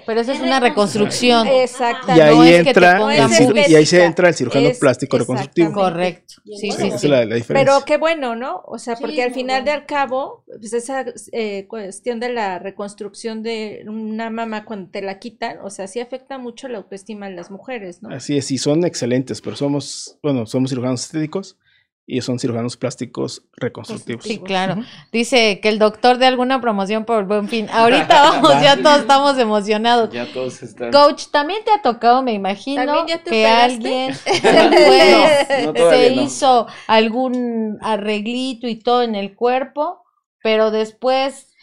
[0.07, 1.47] Pero eso es una reconstrucción.
[1.47, 2.19] Exactamente.
[2.19, 4.69] Y ahí no es que te entra pongan el y ahí se entra el cirujano
[4.69, 5.73] Es- plástico reconstructivo.
[5.73, 6.35] Correcto.
[6.57, 7.09] Sí, Esa sí, es sí.
[7.09, 7.55] la, la diferencia.
[7.75, 8.63] Pero qué bueno, ¿no?
[8.67, 9.77] O sea, Sí, porque al final bueno.
[9.79, 15.19] del cabo, pues esa eh, cuestión de la reconstrucción de una mama cuando te la
[15.19, 18.09] quitan, o sea, sí afecta mucho la autoestima de las mujeres, ¿no?
[18.15, 21.59] Así es, y son excelentes, pero somos, bueno, somos cirujanos estéticos
[22.07, 24.25] y son cirujanos plásticos reconstructivos.
[24.25, 24.83] Sí, claro.
[25.13, 27.69] Dice que el doctor de alguna promoción por buen fin.
[27.71, 30.11] Ahorita vamos, ya todos estamos emocionados.
[30.13, 30.91] Ya todos están.
[30.91, 34.13] Coach, también te ha tocado, me imagino, ¿También ya te que alguien
[35.65, 36.23] No, no, se no.
[36.23, 40.03] hizo algún arreglito y todo en el cuerpo,
[40.43, 41.55] pero después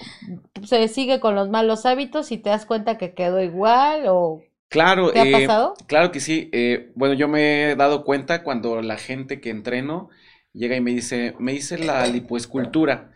[0.63, 5.12] se sigue con los malos hábitos y te das cuenta que quedó igual o Claro,
[5.12, 5.73] ¿te ha eh, pasado?
[5.88, 6.49] Claro que sí.
[6.54, 10.10] eh, bueno, yo me he dado cuenta cuando la gente que entreno
[10.54, 13.12] llega y me dice, me hice la lipoescultura,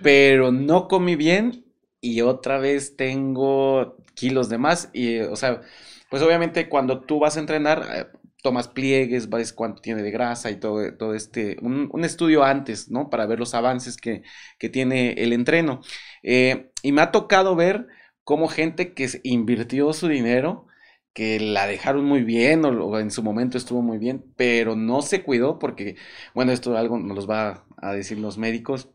[0.00, 1.64] pero no comí bien
[2.00, 4.90] y otra vez tengo kilos de más.
[4.92, 5.62] Y, o sea,
[6.10, 8.06] pues obviamente cuando tú vas a entrenar, eh,
[8.42, 12.90] tomas pliegues, ves cuánto tiene de grasa y todo, todo este, un, un estudio antes,
[12.90, 13.08] ¿no?
[13.10, 14.22] Para ver los avances que,
[14.58, 15.80] que tiene el entreno.
[16.22, 17.86] Eh, y me ha tocado ver
[18.24, 20.66] cómo gente que invirtió su dinero,
[21.12, 25.02] que la dejaron muy bien o, o en su momento estuvo muy bien, pero no
[25.02, 25.96] se cuidó porque,
[26.34, 28.88] bueno, esto algo nos los va a decir los médicos,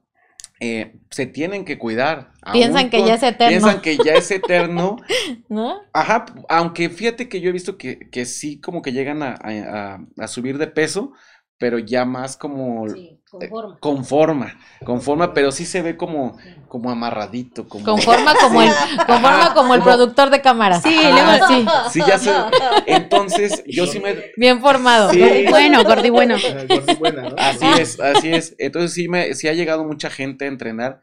[0.60, 2.32] eh, se tienen que cuidar.
[2.52, 3.50] Piensan que con- ya es eterno.
[3.50, 4.98] Piensan que ya es eterno.
[5.50, 5.82] ¿No?
[5.94, 9.96] Ajá, aunque fíjate que yo he visto que, que sí como que llegan a, a-
[9.96, 11.14] a- a subir de peso,
[11.60, 13.80] pero ya más como Sí, conforme.
[13.80, 16.38] conforma, conforma, pero sí se ve como,
[16.68, 17.84] como amarradito, como...
[17.84, 18.70] Conforma como el,
[19.08, 20.80] conforma como el productor de cámara.
[20.80, 22.32] Sí, luego- sí, Sí, ya sé.
[22.88, 24.16] Entonces, yo sí me...
[24.38, 25.10] bien formado.
[25.12, 26.36] Sí, Bueno, gordi bueno.
[27.38, 28.56] Así es, así es.
[28.60, 31.02] Entonces sí me, sí ha llegado mucha gente a entrenar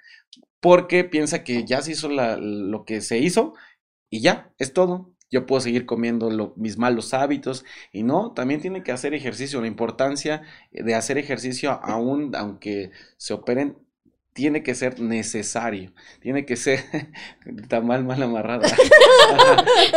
[0.60, 3.54] porque piensa que ya se hizo la- lo que se hizo
[4.10, 5.10] y ya, es todo.
[5.34, 9.60] Yo puedo seguir comiendo lo- mis malos hábitos y no, también tiene que hacer ejercicio.
[9.60, 13.76] La importancia de hacer ejercicio aún aunque se operen
[14.32, 16.80] tiene que ser necesario, tiene que ser,
[17.62, 18.66] está mal, mal amarrada.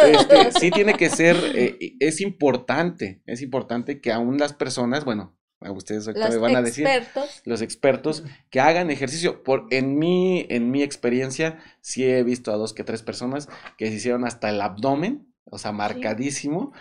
[0.03, 5.35] Este, sí tiene que ser, eh, es importante, es importante que aún las personas, bueno,
[5.59, 7.41] a ustedes ahorita Los me van a decir, expertos.
[7.45, 9.43] los expertos, que hagan ejercicio.
[9.43, 13.87] Por, en, mi, en mi experiencia, sí he visto a dos que tres personas que
[13.89, 16.73] se hicieron hasta el abdomen, o sea, marcadísimo,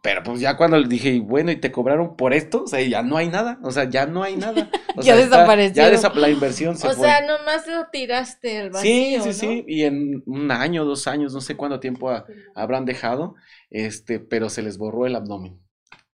[0.00, 2.64] Pero pues ya cuando le dije, bueno, ¿y te cobraron por esto?
[2.64, 4.70] O sea, ya no hay nada, o sea, ya no hay nada.
[4.94, 5.74] O Ya sea, desapareció.
[5.74, 7.08] Ya la inversión se O fue.
[7.08, 9.32] sea, nomás lo tiraste al Sí, vacío, sí, ¿no?
[9.32, 13.34] sí, y en un año, dos años, no sé cuánto tiempo ha- habrán dejado,
[13.70, 15.60] este, pero se les borró el abdomen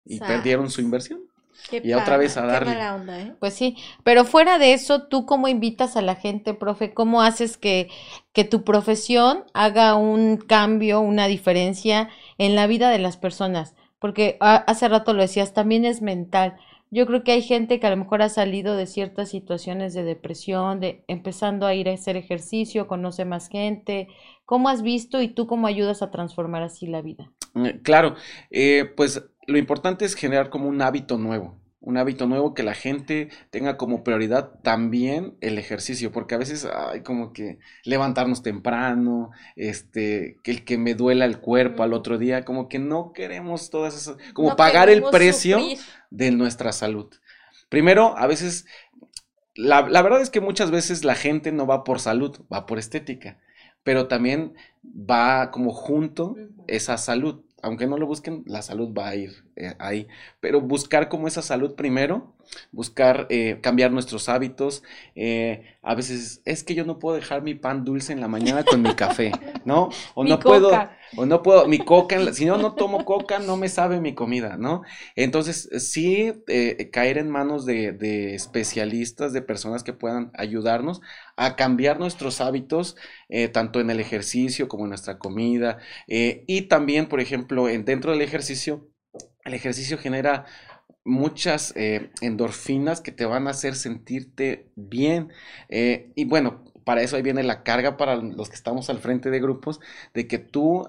[0.05, 1.21] y perdieron su inversión.
[1.71, 2.71] Qué Y otra vez a darle.
[2.71, 3.37] Qué mala onda, ¿eh?
[3.41, 6.95] Pues sí, pero fuera de eso, ¿tú cómo invitas a la gente, profe?
[6.95, 7.89] ¿Cómo haces que,
[8.33, 12.09] que tu profesión haga un cambio, una diferencia
[12.39, 13.75] en la vida de las personas?
[13.99, 16.57] Porque a- hace rato lo decías, también es mental.
[16.91, 20.05] Yo creo que hay gente que a lo mejor ha salido de ciertas situaciones de
[20.05, 24.09] depresión, de empezando a ir a hacer ejercicio, conoce más gente.
[24.45, 27.33] ¿Cómo has visto y tú cómo ayudas a transformar así la vida?
[27.55, 28.17] Eh, Claro,
[28.51, 32.75] eh, pues lo importante es generar como un hábito nuevo, un hábito nuevo que la
[32.75, 39.31] gente tenga como prioridad también el ejercicio, porque a veces hay como que levantarnos temprano,
[39.55, 43.69] este, que el que me duela el cuerpo al otro día, como que no queremos
[43.71, 45.79] todas esas, como No pagar el precio sufrir.
[46.11, 47.13] de nuestra salud.
[47.69, 48.67] Primero, a veces,
[49.55, 52.79] la, la verdad es que muchas veces la gente no va por salud, va por
[52.79, 53.39] estética,
[53.83, 56.37] pero también va como junto
[56.67, 57.44] esa salud.
[57.65, 60.07] Aunque no lo busquen, la salud va a ir eh, ahí.
[60.41, 62.35] Pero buscar como esa salud primero,
[62.73, 64.83] buscar eh, cambiar nuestros hábitos.
[65.15, 68.67] eh, a veces es que yo no puedo dejar mi pan dulce en la mañana
[68.67, 69.91] con mi café, ¿no?
[70.15, 73.05] O Mi no puedo, o no puedo, mi coca, en la- si no, no tomo
[73.05, 74.83] coca, no me sabe mi comida, ¿no?
[75.17, 76.33] Entonces, sí,
[76.93, 81.01] caer en manos de, de especialistas, de personas que puedan ayudarnos
[81.37, 82.97] a cambiar nuestros hábitos,
[83.53, 85.79] tanto en el ejercicio como en nuestra comida.
[86.07, 88.89] y también, por ejemplo, en, dentro del ejercicio,
[89.45, 90.47] el ejercicio genera
[91.05, 95.33] muchas eh, endorfinas que te van a hacer sentirte bien.
[95.69, 99.31] eh, y bueno, para eso ahí viene la carga para los que estamos al frente
[99.31, 99.81] de grupos,
[100.15, 100.89] de que tú,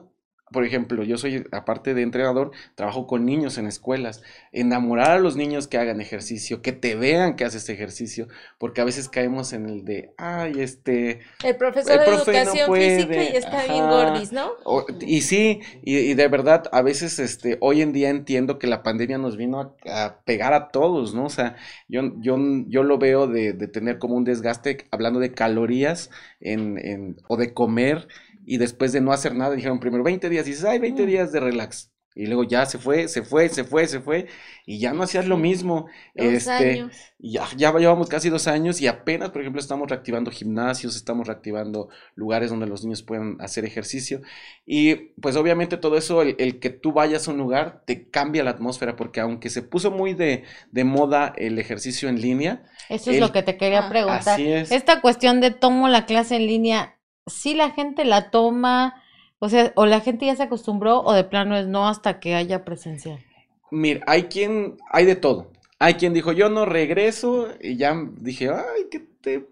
[0.56, 4.24] por ejemplo, yo soy, aparte de entrenador, trabajo con niños en escuelas.
[4.51, 8.28] Enamorar a los niños que hagan ejercicio, que te vean que haces ejercicio,
[8.58, 12.51] porque a veces caemos en el de, ay, este, El profesor El de profe no
[12.51, 14.51] educación física y está bien gordis, ¿no?
[14.64, 18.66] O- y sí, y, y de verdad, a veces, este, hoy en día entiendo que
[18.68, 21.26] la pandemia nos vino a, a pegar a todos, ¿no?
[21.26, 21.56] O sea,
[21.88, 22.38] yo, yo,
[22.68, 27.38] yo lo veo de, de tener como un desgaste, hablando de calorías en, en, o
[27.38, 28.08] de comer,
[28.46, 31.32] y después de no hacer nada, dijeron primero 20 días, y dices, ay, 20 días
[31.32, 31.91] de relax.
[32.18, 34.28] Y luego ya se fue, se fue, se fue, se fue,
[34.66, 35.88] y ya no hacías lo mismo.
[36.16, 36.96] Dos este, años.
[37.20, 41.89] Ya, ya llevamos casi dos años y apenas, por ejemplo, estamos reactivando gimnasios, estamos reactivando
[42.16, 44.22] lugares donde los niños puedan hacer ejercicio.
[44.66, 48.43] Y pues obviamente todo eso, el, el que tú vayas a un lugar, te cambia
[48.43, 53.10] la atmósfera, porque aunque se puso muy de, de moda el ejercicio en línea, Eso
[53.12, 54.34] es El- lo que te quería Ah, preguntar.
[54.34, 54.72] así es.
[54.72, 56.95] Esta cuestión de tomo la clase en línea,
[57.28, 59.03] si la gente la toma,
[59.39, 62.36] o sea, o la gente ya se acostumbró o de plano es no hasta que
[62.36, 63.23] haya presencial.
[63.71, 65.51] Mira, hay quien, hay de todo.
[65.80, 69.47] Hay quien dijo, yo no regreso, y ya dije, ay, ¿qué te,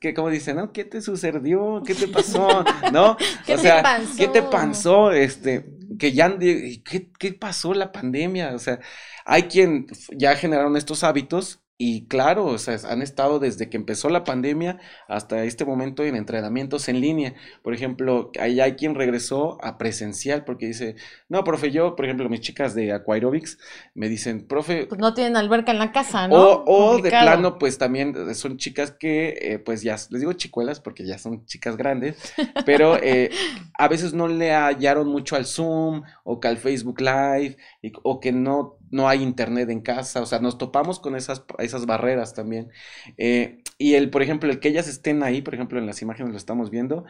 [0.00, 0.72] qué, cómo dicen, no?
[0.72, 1.82] ¿Qué te sucedió?
[1.84, 2.64] ¿Qué te pasó?
[2.92, 3.16] ¿No?
[3.44, 4.14] ¿Qué o te sea, pasó?
[4.16, 5.12] ¿qué te pasó?
[5.12, 5.66] Este,
[5.98, 8.54] que ya, ¿qué, qué pasó la pandemia?
[8.54, 8.80] O sea,
[9.24, 14.08] hay quien ya generaron estos hábitos y claro, o sea, han estado desde que empezó
[14.10, 17.34] la pandemia hasta este momento en entrenamientos en línea.
[17.62, 20.96] Por ejemplo, hay, hay quien regresó a presencial porque dice,
[21.28, 23.58] no, profe, yo, por ejemplo, mis chicas de Aquaerobics
[23.94, 26.34] me dicen, profe, Pues no tienen alberca en la casa, ¿no?
[26.36, 30.32] o, o de plano, pues también eh, son chicas que, eh, pues ya, les digo
[30.34, 32.16] chicuelas porque ya son chicas grandes,
[32.64, 33.30] pero eh,
[33.78, 38.20] a veces no le hallaron mucho al Zoom o que al Facebook Live y- o
[38.20, 42.34] que no, no hay internet en casa, o sea, nos topamos con esas, esas barreras
[42.34, 42.70] también.
[43.16, 46.32] Eh, y el, por ejemplo, el que ellas estén ahí, por ejemplo, en las imágenes
[46.32, 47.04] lo estamos viendo,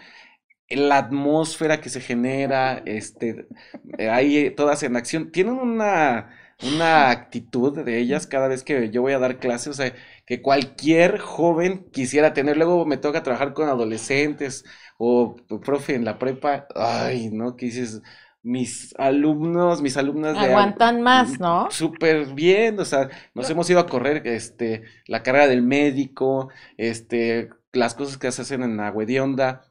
[0.71, 3.47] la atmósfera que se genera, este,
[3.99, 6.31] eh, ahí todas en acción, tienen una,
[6.63, 9.95] una actitud de ellas cada vez que yo voy a dar clases, o sea,
[10.27, 12.57] que cualquier joven quisiera tener.
[12.59, 14.65] Luego me toca trabajar con adolescentes
[14.99, 17.57] o profe en la prepa, ay, ¿no?
[17.57, 18.03] Que dices,
[18.49, 21.69] mis alumnos, mis alumnas de Aguantan más, ¿no?
[21.71, 27.51] Súper bien, o sea, nos hemos ido a correr este, la carrera del médico, este,
[27.73, 29.63] las cosas que se hacen en Agua de Onda.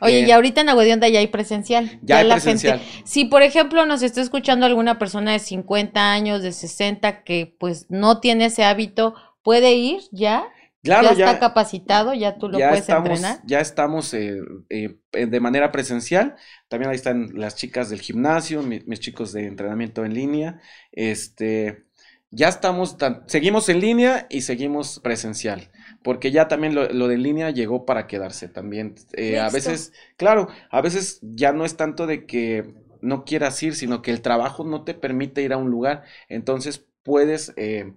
[0.00, 1.98] Oye, Eh, y ahorita en Agua de Onda ya hay presencial.
[2.02, 2.80] Ya hay la presencial.
[2.80, 7.54] gente, si por ejemplo nos está escuchando alguna persona de 50 años, de 60, que
[7.58, 10.44] pues no tiene ese hábito, ¿puede ir ya?
[10.82, 13.44] Claro, ya ya, está capacitado, ya tú lo ya puedes estamos, entrenar.
[13.44, 16.36] ya estamos eh, eh, eh, de manera presencial.
[16.68, 20.60] También ahí están las chicas del gimnasio, mi- mis chicos de entrenamiento en línea.
[20.92, 21.84] Este,
[22.30, 25.70] ya estamos, tan- seguimos en línea y seguimos presencial,
[26.02, 28.94] porque ya también lo, lo de línea llegó para quedarse también.
[29.14, 33.74] Eh, a veces, claro, a veces ya no es tanto de que no quieras ir,
[33.74, 36.04] sino que el trabajo no te permite ir a un lugar.
[36.28, 37.94] Entonces puedes eh,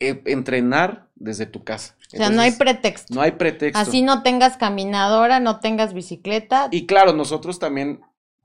[0.00, 1.96] eh, entrenar desde tu casa.
[2.12, 3.14] O sea, no hay pretexto.
[3.14, 3.78] No hay pretexto.
[3.78, 6.68] Así no tengas caminadora, no tengas bicicleta.
[6.70, 8.00] Y claro, nosotros también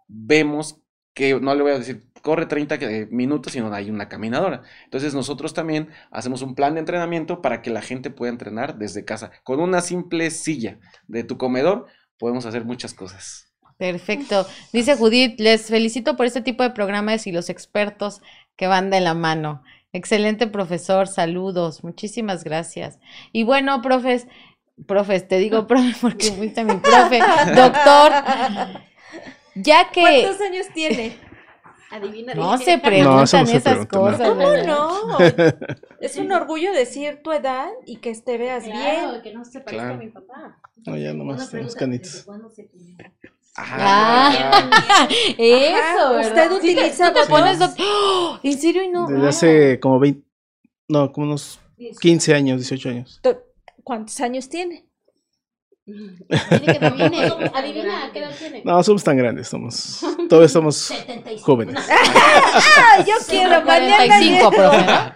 [0.07, 0.77] vemos
[1.13, 4.61] que, no le voy a decir, corre 30 que- minutos, sino hay una caminadora.
[4.85, 9.05] Entonces nosotros también hacemos un plan de entrenamiento para que la gente pueda entrenar desde
[9.05, 9.31] casa.
[9.43, 11.87] Con una simple silla de tu comedor
[12.17, 13.51] podemos hacer muchas cosas.
[13.77, 14.45] Perfecto.
[14.71, 18.21] Dice Judith, les felicito por este tipo de programas y los expertos
[18.55, 19.63] que van de la mano.
[19.93, 22.97] Excelente profesor, saludos, muchísimas gracias.
[23.33, 24.27] Y bueno, profes,
[24.87, 27.19] profes, te digo profe porque fuiste mi profe,
[27.55, 28.11] doctor,
[29.55, 31.15] ya que ¿Cuántos años tiene?
[31.91, 32.33] Adivina.
[32.33, 32.63] no dije.
[32.71, 34.29] se preguntan eso no se esas pregunta, cosas.
[34.29, 34.65] ¿Cómo ¿verdad?
[34.65, 35.17] no?
[35.99, 39.21] Es un orgullo decir tu edad y que te veas bien.
[39.21, 39.93] que no se parezca Claro.
[39.95, 40.57] a mi papá.
[40.85, 42.25] No, ya nomás tenemos canitas.
[43.57, 46.21] Ah, eso, Ajá, ¿verdad?
[46.21, 47.77] ¿usted Sí te- utiliza sí te pones botox?
[47.77, 48.39] doc- ¡Oh!
[48.43, 49.07] ¿En serio y no?
[49.07, 50.25] Desde hace como 20,
[50.87, 51.59] no, como unos
[51.99, 53.19] 15 años, 18 años.
[53.21, 53.41] To-
[53.83, 54.85] ¿Cuántos años tiene?
[55.85, 57.17] Tiene que adivine.
[57.53, 58.61] Adivina, ¿qué edad tiene?
[58.63, 59.99] No, somos tan grandes, somos,
[60.29, 60.93] todavía somos
[61.41, 61.75] jóvenes.
[61.89, 63.49] ¡Ah, yo quiero!
[63.65, 64.51] Mañana 45, llego.
[64.51, 65.15] profe, ¿no?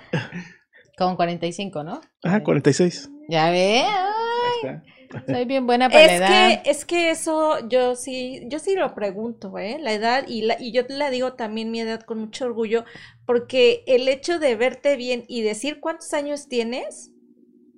[0.98, 2.02] Como 45, ¿no?
[2.24, 3.10] Ajá, 46.
[3.30, 4.84] Ya ve, Ahí ay, está.
[5.30, 6.56] Soy bien buena para la Es edad.
[6.56, 9.78] que, es que eso yo sí, yo sí lo pregunto, ¿eh?
[9.80, 12.86] La edad, y, la, y yo la digo también mi edad con mucho orgullo,
[13.26, 17.12] porque el hecho de verte bien y decir cuántos años tienes,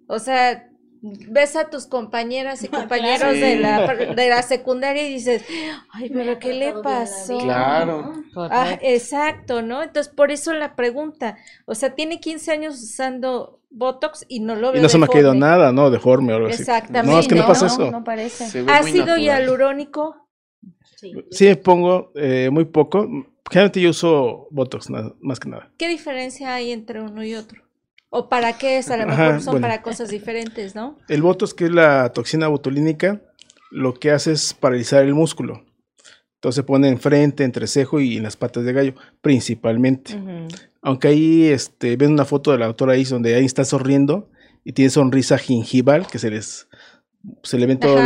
[0.07, 0.69] o sea,
[1.01, 3.41] ves a tus compañeras y compañeros Sí.
[3.41, 5.45] de, la, de la secundaria y dices,
[5.89, 7.37] ay, pero ¿qué le pasó?
[7.39, 8.13] Claro.
[8.49, 8.81] Ah, Correcto.
[8.81, 9.83] exacto, ¿no?
[9.83, 14.71] Entonces, por eso la pregunta, o sea, tiene 15 años usando Botox y no lo
[14.71, 15.39] veo Y no se me ha caído deforme.
[15.47, 15.89] nada, ¿no?
[15.89, 16.61] Deforme o algo así.
[16.61, 17.13] Exactamente.
[17.13, 17.91] No, es que no, no, pasa eso.
[17.91, 18.63] no parece.
[18.67, 20.15] Ácido hialurónico.
[21.31, 23.07] Sí, me pongo eh, muy poco.
[23.49, 25.69] Generalmente yo uso Botox, nada- más que nada.
[25.77, 27.61] ¿Qué diferencia hay entre uno y otro?
[28.09, 28.89] ¿O para qué es?
[28.89, 29.65] A lo Ajá, mejor son bueno.
[29.67, 30.97] para cosas diferentes, ¿no?
[31.07, 33.21] El Botox, que es la toxina botulínica,
[33.69, 35.63] lo que hace es paralizar el músculo.
[36.37, 40.15] Entonces se pone enfrente, entre cejo y en las patas de gallo, principalmente.
[40.81, 44.29] Aunque ahí este, ven una foto de la doctora ahí donde ahí está sonriendo
[44.63, 46.67] y tiene sonrisa gingival, que se les
[47.43, 48.01] se le ven todos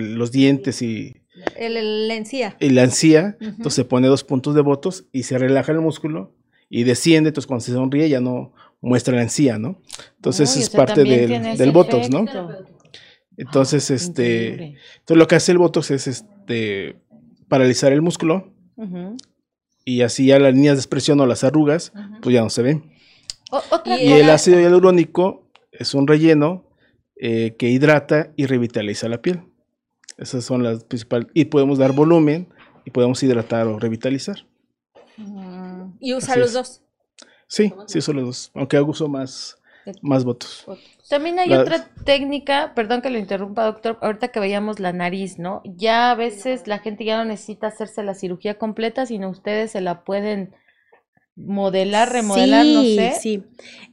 [0.00, 1.14] los dientes y,
[1.56, 2.56] El, el la encía.
[2.58, 3.36] y la encía.
[3.40, 6.34] Entonces se pone dos puntos de botox y se relaja el músculo
[6.70, 7.28] y desciende.
[7.28, 9.80] Entonces cuando se sonríe ya no muestra la encía, ¿no?
[10.16, 12.24] Entonces Uy, es parte del, botox, ¿no?
[13.36, 14.78] Entonces, Ah, este, increíble.
[14.98, 16.96] entonces lo que hace el botox es este
[17.54, 18.52] paralizar el músculo
[19.84, 22.90] y así ya las líneas de expresión o las arrugas, pues ya no se ven.
[23.52, 26.64] O- otra Y el ácido hialurónico es un relleno
[27.16, 29.42] eh, que hidrata y revitaliza la piel.
[30.18, 31.28] Esas son las principales.
[31.32, 32.48] Y podemos dar volumen
[32.84, 34.44] y podemos hidratar o revitalizar.
[36.00, 36.54] Y usa Así los es.
[36.54, 36.80] dos.
[37.46, 38.50] Sí, sí, son los dos.
[38.54, 39.58] Aunque uso más,
[40.02, 40.64] más votos.
[41.08, 45.38] También hay La- otra técnica, perdón que lo interrumpa, doctor, ahorita que veíamos la nariz,
[45.38, 45.62] ¿no?
[45.64, 49.80] Ya a veces la gente ya no necesita hacerse la cirugía completa, sino ustedes se
[49.80, 50.54] la pueden
[51.36, 53.12] modelar, remodelar, no Sí, sé.
[53.20, 53.42] Sí,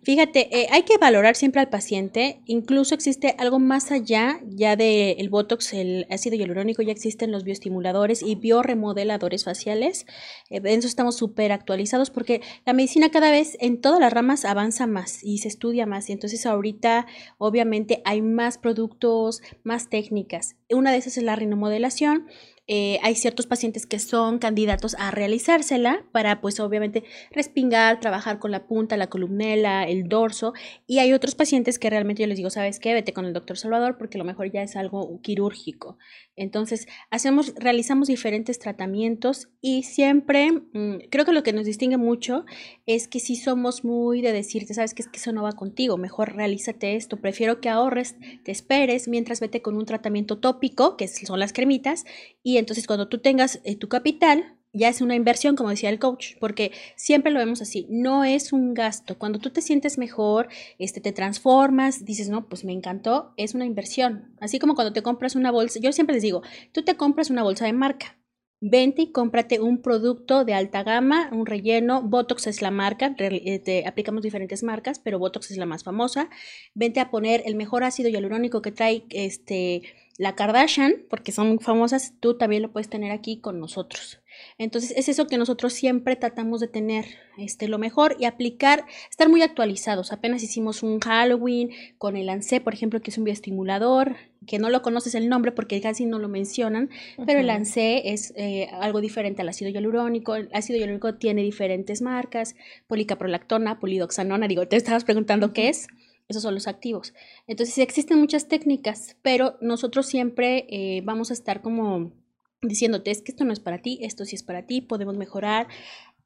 [0.03, 2.39] fíjate, eh, hay que valorar siempre al paciente.
[2.45, 8.21] Incluso existe algo más allá ya del Botox, el ácido hialurónico, ya existen los bioestimuladores
[8.21, 10.05] y bioremodeladores faciales.
[10.49, 14.45] Eh, en eso estamos súper actualizados porque la medicina cada vez en todas las ramas
[14.45, 16.09] avanza más y se estudia más.
[16.09, 17.07] Y entonces ahorita
[17.39, 20.55] obviamente hay más productos, más técnicas.
[20.69, 22.27] Una de esas es la rinomodelación.
[22.73, 28.51] Eh, hay ciertos pacientes que son candidatos a realizársela para, pues, obviamente, respingar, trabajar con
[28.51, 30.53] la punta, la columnela, el dorso.
[30.87, 32.93] Y hay otros pacientes que realmente yo les digo, ¿sabes qué?
[32.93, 35.97] Vete con el doctor Salvador porque a lo mejor ya es algo quirúrgico.
[36.37, 42.45] Entonces, hacemos, realizamos diferentes tratamientos y siempre, mm, creo que lo que nos distingue mucho
[42.85, 45.01] es que sí somos muy de decirte, ¿sabes qué?
[45.01, 47.17] Es que eso no va contigo, mejor realízate esto.
[47.17, 48.15] Prefiero que ahorres,
[48.45, 52.05] te esperes mientras vete con un tratamiento tópico, que son las cremitas,
[52.43, 55.99] y entonces cuando tú tengas eh, tu capital, ya es una inversión, como decía el
[55.99, 59.17] coach, porque siempre lo vemos así, no es un gasto.
[59.17, 60.47] Cuando tú te sientes mejor,
[60.79, 64.33] este, te transformas, dices, no, pues me encantó, es una inversión.
[64.39, 66.41] Así como cuando te compras una bolsa, yo siempre les digo,
[66.71, 68.17] tú te compras una bolsa de marca,
[68.61, 73.41] vente y cómprate un producto de alta gama, un relleno, Botox es la marca, re-
[73.45, 76.29] eh, te aplicamos diferentes marcas, pero Botox es la más famosa.
[76.73, 79.83] Vente a poner el mejor ácido hialurónico que trae este
[80.17, 84.20] la Kardashian, porque son muy famosas, tú también lo puedes tener aquí con nosotros.
[84.57, 87.05] Entonces, es eso que nosotros siempre tratamos de tener
[87.37, 90.11] este, lo mejor y aplicar, estar muy actualizados.
[90.11, 94.15] Apenas hicimos un Halloween con el ANSE, por ejemplo, que es un bioestimulador,
[94.47, 96.89] que no lo conoces el nombre porque casi no lo mencionan,
[97.25, 100.35] pero el ANSE es eh, algo diferente al ácido hialurónico.
[100.35, 102.55] El ácido hialurónico tiene diferentes marcas,
[102.87, 105.87] policaprolactona, polidoxanona, digo, te estabas preguntando qué es.
[106.27, 107.13] Esos son los activos.
[107.45, 112.13] Entonces, existen muchas técnicas, pero nosotros siempre eh, vamos a estar como
[112.61, 115.67] diciéndote, es que esto no es para ti, esto sí es para ti, podemos mejorar.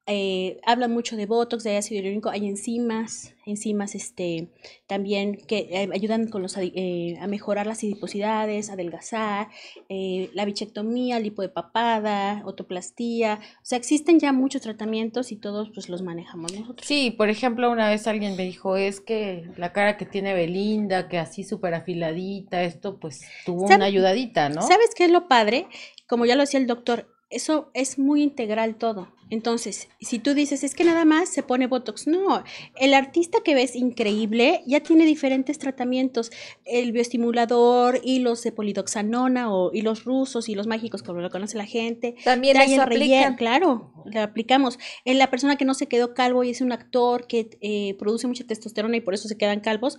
[0.07, 4.49] Eh, habla mucho de Botox, de ácido hialurónico, hay enzimas, enzimas este,
[4.85, 9.49] también que eh, ayudan con los, eh, a mejorar las adiposidades, adelgazar,
[9.89, 15.89] la bichectomía, lipo de papada, otoplastía, o sea, existen ya muchos tratamientos y todos pues
[15.89, 16.85] los manejamos nosotros.
[16.85, 21.09] Sí, por ejemplo, una vez alguien me dijo, es que la cara que tiene Belinda,
[21.09, 24.61] que así súper afiladita, esto pues tuvo una ayudadita, ¿no?
[24.61, 25.65] ¿Sabes qué es lo padre?
[26.07, 29.15] Como ya lo decía el doctor, eso es muy integral todo.
[29.31, 32.43] Entonces, si tú dices, es que nada más se pone Botox, no,
[32.79, 36.31] el artista que ves increíble ya tiene diferentes tratamientos,
[36.63, 42.15] el bioestimulador, hilos de polidoxanona o hilos rusos, hilos mágicos, como lo conoce la gente.
[42.23, 43.35] También eso aplican.
[43.35, 44.77] Claro, lo aplicamos.
[45.05, 48.27] En la persona que no se quedó calvo y es un actor que eh, produce
[48.27, 49.97] mucha testosterona y por eso se quedan calvos,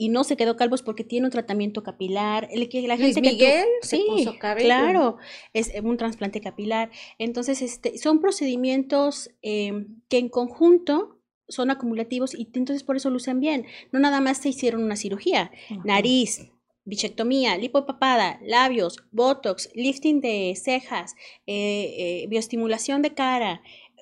[0.00, 2.48] y no se quedó calvo es porque tiene un tratamiento capilar.
[2.50, 4.06] El que la gente Miguel que sí,
[4.56, 5.18] claro,
[5.52, 6.90] es un trasplante capilar.
[7.18, 13.40] Entonces, este, son procedimientos em, que en conjunto son acumulativos y entonces por eso lucen
[13.40, 13.66] bien.
[13.92, 15.50] No nada más se hicieron una cirugía,
[15.84, 16.50] nariz,
[16.86, 21.14] bichectomía, lipopapada, labios, botox, lifting de cejas,
[21.46, 23.60] eh, eh, bioestimulación de cara,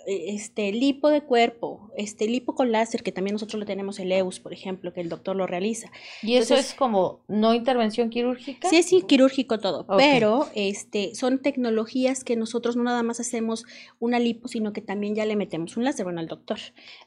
[0.08, 4.40] este lipo de cuerpo, este lipo con láser, que también nosotros lo tenemos el EUS,
[4.40, 5.90] por ejemplo, que el doctor lo realiza.
[6.22, 8.70] ¿Y eso es como no intervención quirúrgica?
[8.70, 13.66] Sí, sí, quirúrgico todo, pero este son tecnologías que nosotros no nada más hacemos
[13.98, 16.58] una lipo, sino que también ya le metemos un láser, bueno, al doctor.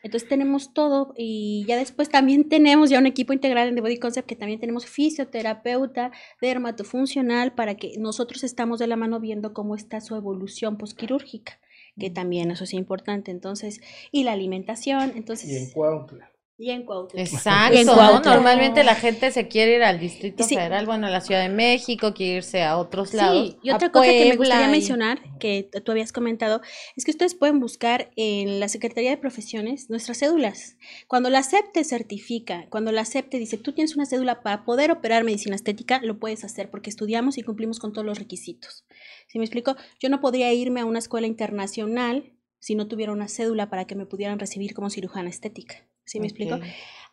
[0.04, 3.98] Entonces tenemos todo y ya después también tenemos ya un equipo integral en The Body
[3.98, 9.76] Concept que también tenemos fisioterapeuta, dermatofuncional, para que nosotros estamos de la mano viendo cómo
[9.76, 11.60] está su evolución posquirúrgica
[12.00, 13.82] que también eso es importante, entonces,
[14.12, 15.50] y la alimentación, entonces...
[15.50, 16.31] Y en.
[16.62, 17.20] Y en Cuautla.
[17.20, 21.50] Exacto, Normalmente la gente se quiere ir al Distrito Federal, bueno, a la Ciudad de
[21.50, 23.50] México, quiere irse a otros lados.
[23.50, 26.62] Sí, y otra cosa que me gustaría mencionar, que tú habías comentado,
[26.96, 30.78] es que ustedes pueden buscar en la Secretaría de Profesiones nuestras cédulas.
[31.08, 34.64] Cuando la SEP te certifica, cuando la SEP te dice, tú tienes una cédula para
[34.64, 38.86] poder operar medicina estética, lo puedes hacer porque estudiamos y cumplimos con todos los requisitos.
[39.30, 39.78] ¿Sí me explico?
[40.00, 43.96] Yo no podría irme a una escuela internacional si no tuviera una cédula para que
[43.96, 45.88] me pudieran recibir como cirujana estética.
[46.12, 46.60] ¿Sí me explico?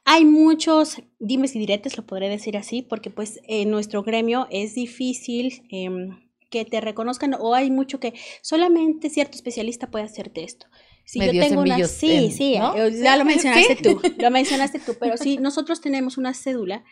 [0.05, 4.74] Hay muchos dimes y diretes, lo podré decir así, porque pues en nuestro gremio es
[4.74, 6.18] difícil em,
[6.51, 10.66] que te reconozcan o hay mucho que solamente cierto especialista puede hacerte esto.
[11.05, 15.16] Si yo tengo una, sí, sí, eh, ya lo mencionaste tú, lo mencionaste tú, pero
[15.16, 16.84] si nosotros tenemos una cédula,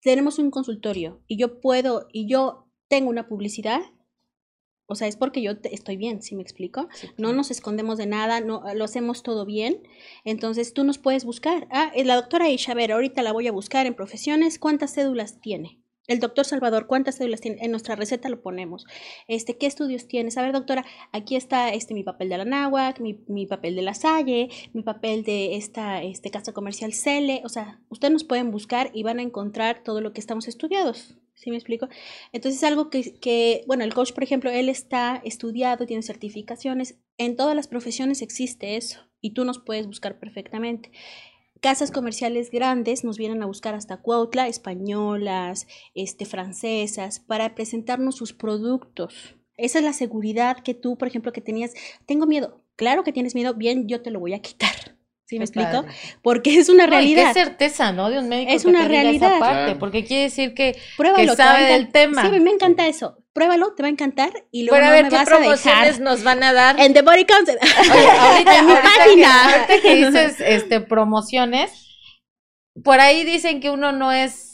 [0.00, 3.80] tenemos un consultorio y yo puedo y yo tengo una publicidad,
[4.90, 6.88] o sea, es porque yo estoy bien, ¿sí me explico?
[7.18, 9.82] No nos escondemos de nada, no lo hacemos todo bien.
[10.24, 11.68] Entonces tú nos puedes buscar.
[11.70, 14.58] Ah, la doctora Isha, a ver, ahorita la voy a buscar en profesiones.
[14.58, 15.78] ¿Cuántas cédulas tiene?
[16.06, 17.58] El doctor Salvador, ¿cuántas cédulas tiene?
[17.60, 18.86] En nuestra receta lo ponemos.
[19.28, 20.38] Este, ¿qué estudios tienes?
[20.38, 23.82] A ver, doctora, aquí está este mi papel de la náhuac, mi, mi papel de
[23.82, 27.42] la Salle, mi papel de esta este, casa comercial Cele.
[27.44, 31.14] O sea, ustedes nos pueden buscar y van a encontrar todo lo que estamos estudiados.
[31.38, 31.88] ¿Sí me explico?
[32.32, 36.98] Entonces es algo que, que, bueno, el coach, por ejemplo, él está estudiado, tiene certificaciones.
[37.16, 40.90] En todas las profesiones existe eso y tú nos puedes buscar perfectamente.
[41.60, 48.32] Casas comerciales grandes nos vienen a buscar hasta Cuautla, españolas, este, francesas, para presentarnos sus
[48.32, 49.36] productos.
[49.56, 51.74] Esa es la seguridad que tú, por ejemplo, que tenías.
[52.04, 52.64] Tengo miedo.
[52.74, 54.97] Claro que tienes miedo, bien, yo te lo voy a quitar.
[55.28, 55.84] ¿Sí me explico?
[56.22, 57.34] Porque es una realidad.
[57.34, 58.08] qué certeza, ¿no?
[58.08, 58.50] De un médico.
[58.50, 59.36] Es una realidad.
[59.36, 62.22] Esa parte, Porque quiere decir que, que sabe del tema.
[62.22, 63.18] Sí, me encanta eso.
[63.34, 66.00] Pruébalo, te va a encantar y luego no a ver, me ¿qué vas a dejar.
[66.00, 66.80] nos van a dar?
[66.80, 67.62] En The Body Concept.
[67.62, 69.28] Oye, ahorita, en mi ahorita página.
[69.28, 71.88] Que, ahorita que dices este, promociones,
[72.82, 74.47] por ahí dicen que uno no es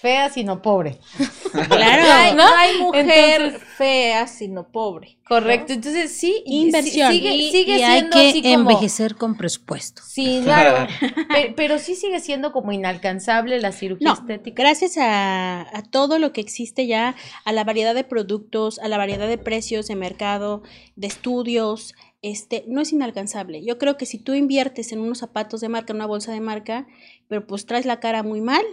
[0.00, 0.98] fea sino pobre.
[1.68, 2.02] Claro.
[2.04, 2.36] No hay, ¿no?
[2.50, 5.16] no hay mujer Entonces- fea sino pobre.
[5.26, 5.72] Correcto.
[5.72, 7.10] Entonces sí, Inversión.
[7.12, 10.02] Sigue, Y, sigue y hay siendo que así como- envejecer con presupuesto.
[10.04, 10.86] Sí, claro.
[11.28, 14.62] pero, pero sí sigue siendo como inalcanzable la cirugía No, estética.
[14.62, 18.98] gracias a, a todo lo que existe ya, a la variedad de productos, a la
[18.98, 20.62] variedad de precios de mercado,
[20.96, 23.64] de estudios, este, no es inalcanzable.
[23.64, 26.40] Yo creo que si tú inviertes en unos zapatos de marca, en una bolsa de
[26.40, 26.86] marca,
[27.28, 28.64] pero pues traes la cara muy mal,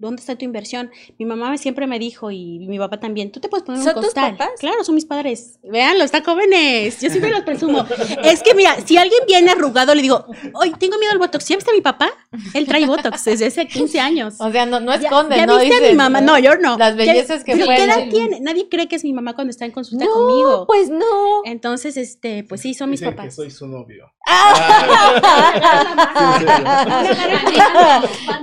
[0.00, 0.90] ¿Dónde está tu inversión?
[1.18, 3.94] Mi mamá siempre me dijo y mi papá también, tú te puedes poner un ¿Son
[3.94, 4.32] tus costal.
[4.36, 4.54] papás?
[4.58, 5.58] Claro, son mis padres.
[5.62, 6.98] Veanlo, están jóvenes.
[7.02, 7.84] Yo siempre los presumo.
[8.24, 10.24] es que mira, si alguien viene arrugado, le digo,
[10.54, 11.46] hoy tengo miedo al botox.
[11.48, 12.10] ¿Ya viste a mi papá?
[12.54, 14.34] Él trae botox desde hace 15 años.
[14.38, 16.22] O sea, no, no Ya- esconde, ¿Ya, no viste a mi mamá?
[16.22, 16.78] No, yo no.
[16.78, 18.40] Las Ya- bellezas que ¿Pero ¿Qué edad tiene?
[18.40, 20.66] Nadie cree que es mi mamá cuando está en consulta No, conmigo.
[20.66, 21.42] pues no.
[21.44, 23.34] Entonces, este, pues sí, son mis Dicen que papás.
[23.34, 24.10] soy su novio.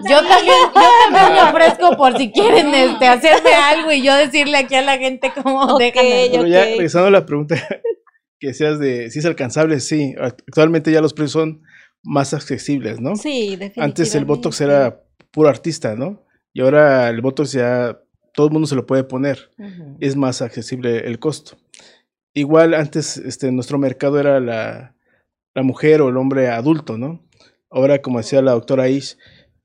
[0.10, 4.76] yo también, yo también ofrezco por si quieren este, hacerme algo y yo decirle aquí
[4.76, 6.06] a la gente cómo Ok, dejan.
[6.06, 7.56] el- Pero ya regresando a la pregunta
[8.40, 10.14] que decías de si es alcanzable, sí.
[10.20, 11.62] Actualmente ya los precios son
[12.04, 13.16] más accesibles, ¿no?
[13.16, 13.82] Sí, definitivamente.
[13.82, 16.24] Antes el Botox era puro artista, ¿no?
[16.54, 17.98] Y ahora el Botox ya
[18.34, 19.50] todo el mundo se lo puede poner.
[20.00, 21.58] Es más accesible el costo.
[22.34, 24.94] Igual antes este, nuestro mercado era la,
[25.56, 27.24] la mujer o el hombre adulto, ¿no?
[27.72, 29.18] Ahora, como decía la doctora Ish,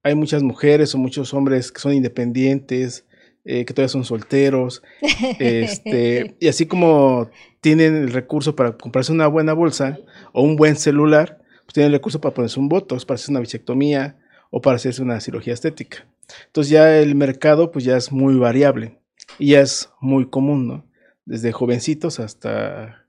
[0.03, 3.07] hay muchas mujeres o muchos hombres que son independientes,
[3.45, 4.83] eh, que todavía son solteros,
[5.39, 7.31] este, y así como
[7.61, 9.99] tienen el recurso para comprarse una buena bolsa
[10.33, 13.41] o un buen celular, pues tienen el recurso para ponerse un botox, para hacerse una
[13.41, 14.19] bichectomía
[14.51, 16.07] o para hacerse una cirugía estética.
[16.47, 19.01] Entonces ya el mercado pues ya es muy variable
[19.39, 20.87] y ya es muy común, ¿no?
[21.25, 23.07] Desde jovencitos hasta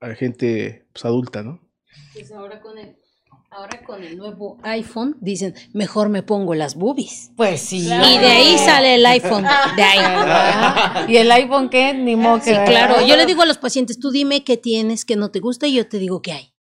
[0.00, 1.60] a gente pues, adulta, ¿no?
[2.12, 2.96] Pues ahora con el,
[3.56, 7.32] ahora con el nuevo iPhone dicen, mejor me pongo las boobies.
[7.36, 7.86] Pues sí.
[7.86, 9.44] Y de ahí sale el iPhone,
[9.76, 11.08] de ahí.
[11.08, 11.94] ¿Y el iPhone qué?
[11.94, 12.54] Ni modo que.
[12.54, 13.06] Sí, claro.
[13.06, 15.74] Yo le digo a los pacientes, tú dime qué tienes, que no te gusta y
[15.74, 16.52] yo te digo qué hay.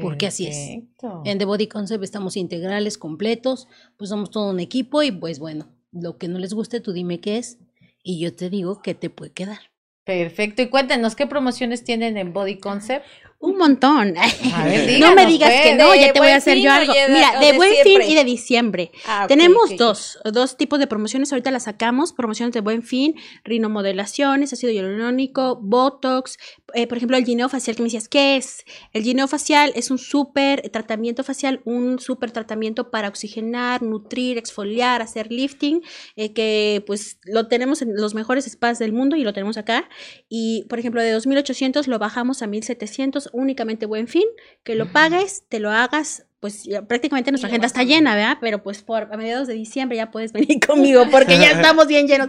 [0.00, 0.56] porque así es.
[0.56, 1.22] Perfecto.
[1.24, 5.68] En The Body Concept estamos integrales, completos, pues somos todo un equipo y pues bueno,
[5.92, 7.58] lo que no les guste, tú dime qué es
[8.02, 9.60] y yo te digo qué te puede quedar.
[10.04, 10.62] Perfecto.
[10.62, 13.04] Y cuéntenos, ¿qué promociones tienen en Body Concept?
[13.38, 14.14] Un montón.
[14.16, 15.62] A ver, no díganos, me digas pues.
[15.62, 16.92] que no, ¿De ya te voy a hacer yo algo.
[16.92, 18.90] de- Mira, de de buen fin y de diciembre.
[19.06, 23.14] Ah, Tenemos dos, dos tipos de promociones, ahorita las sacamos, promociones de buen fin,
[23.44, 26.38] rinomodelaciones, ácido hialurónico, botox,
[26.74, 28.64] eh, por ejemplo el gineo facial que me decías, ¿qué es?
[28.92, 35.02] El gineo facial es un súper tratamiento facial, un súper tratamiento para oxigenar, nutrir, exfoliar,
[35.02, 35.82] hacer lifting,
[36.16, 39.88] eh, que pues lo tenemos en los mejores spas del mundo y lo tenemos acá,
[40.28, 44.24] y por ejemplo de 2800 lo bajamos a 1700, únicamente buen fin,
[44.62, 48.38] que lo pagues, te lo hagas pues ya prácticamente nuestra agenda está llena, ¿verdad?
[48.40, 52.06] Pero pues por a mediados de diciembre ya puedes venir conmigo porque ya estamos bien
[52.06, 52.28] llenos.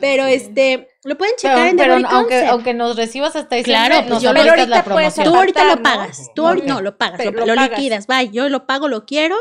[0.00, 2.50] Pero este, lo pueden checar Pero, en The pero Body aunque, Concept.
[2.52, 5.24] aunque nos recibas hasta diciembre, Claro, pues yo- pero la ahorita puedes promoción.
[5.26, 5.82] Tú ahorita lo ¿no?
[5.82, 6.72] pagas, tú ahorita Ok.
[6.78, 7.70] no lo pagas, lo, lo lo pagas.
[7.70, 9.36] liquidas, va, yo lo pago, lo quiero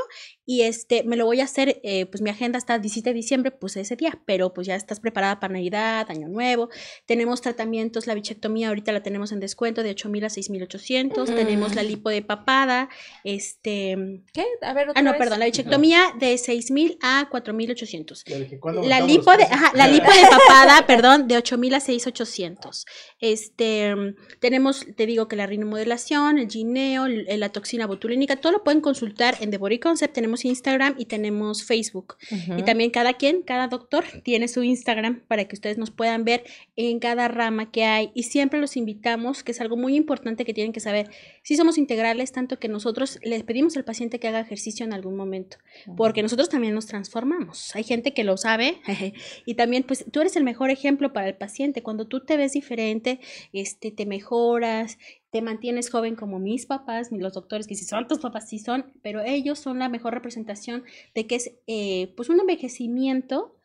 [0.47, 3.49] y este me lo voy a hacer, eh, pues mi agenda está 17 de diciembre,
[3.49, 6.69] pues ese día, pero pues ya estás preparada para Navidad, Año Nuevo.
[7.07, 11.35] Tenemos tratamientos, la bichectomía ahorita la tenemos en descuento de 8000 a 6800, Mm.
[11.35, 12.89] tenemos la lipo de papada,
[13.23, 14.45] este ¿Qué?
[14.61, 15.19] A ver, otra Ah, no, vez.
[15.19, 18.23] perdón, la bichectomía de 6000 a 4800.
[18.25, 21.79] Ya dije, ¿cuándo La lipo de, ajá, la lipo de papada, perdón, de 8000 a
[21.79, 22.85] 6800.
[23.19, 23.93] Este,
[24.39, 28.81] tenemos, te digo que la rinomodelación, el gineo, el- la toxina botulínica, todo lo pueden
[28.81, 30.13] consultar en The Body Concept.
[30.13, 32.15] Tenemos Instagram y tenemos Facebook.
[32.31, 32.59] Ujú.
[32.59, 36.43] Y también cada quien, cada doctor tiene su Instagram para que ustedes nos puedan ver
[36.75, 38.11] en cada rama que hay.
[38.13, 41.09] Y siempre los invitamos, que es algo muy importante que tienen que saber.
[41.43, 45.15] Si somos integrales, tanto que nosotros les pedimos al paciente que haga ejercicio en algún
[45.15, 45.57] momento,
[45.97, 47.75] porque nosotros también nos transformamos.
[47.75, 48.81] Hay gente que lo sabe
[49.45, 51.44] y también, pues, tú eres el mejor ejemplo para el paciente.
[51.83, 53.19] Cuando tú te ves diferente,
[53.53, 54.97] este, te mejoras,
[55.29, 58.85] te mantienes joven como mis papás, los doctores que si son tus papás, sí son,
[59.01, 60.83] pero ellos son la mejor representación
[61.13, 63.55] de que es, eh, pues, un envejecimiento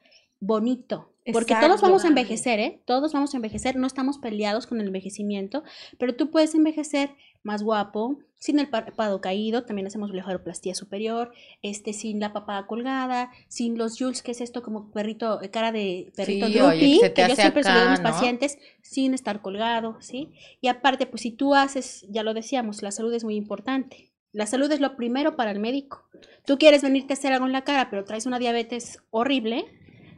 [0.41, 1.13] bonito.
[1.33, 2.83] Porque todos vamos a envejecer, ¿eh?
[2.85, 5.63] Todos vamos a envejecer, no estamos peleados con el envejecimiento,
[5.99, 7.11] pero tú puedes envejecer
[7.43, 13.31] más guapo, sin el párpado caído, también hacemos blefaroplastía superior, este, sin la papada colgada,
[13.49, 17.29] sin los jules, que es esto como perrito, cara de perrito Sí, droopy, oye, que
[17.29, 18.15] yo siempre digo a mis acá, ¿no?
[18.15, 20.31] pacientes, sin estar colgado, ¿sí?
[20.61, 24.11] Y aparte, pues si tú haces, ya lo decíamos, la salud es muy importante.
[24.33, 26.09] La salud es lo primero para el médico.
[26.47, 29.65] Tú quieres venirte a hacer algo en la cara, pero traes una diabetes horrible,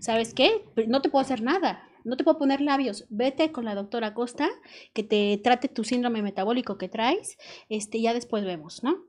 [0.02, 0.64] ¿sabes qué?
[0.88, 1.88] No te puedo hacer nada.
[2.04, 3.06] No te puedo poner labios.
[3.08, 4.48] Vete con la doctora Costa
[4.92, 7.38] que te trate tu síndrome metabólico que traes.
[7.68, 9.06] Este, ya después vemos, ¿no?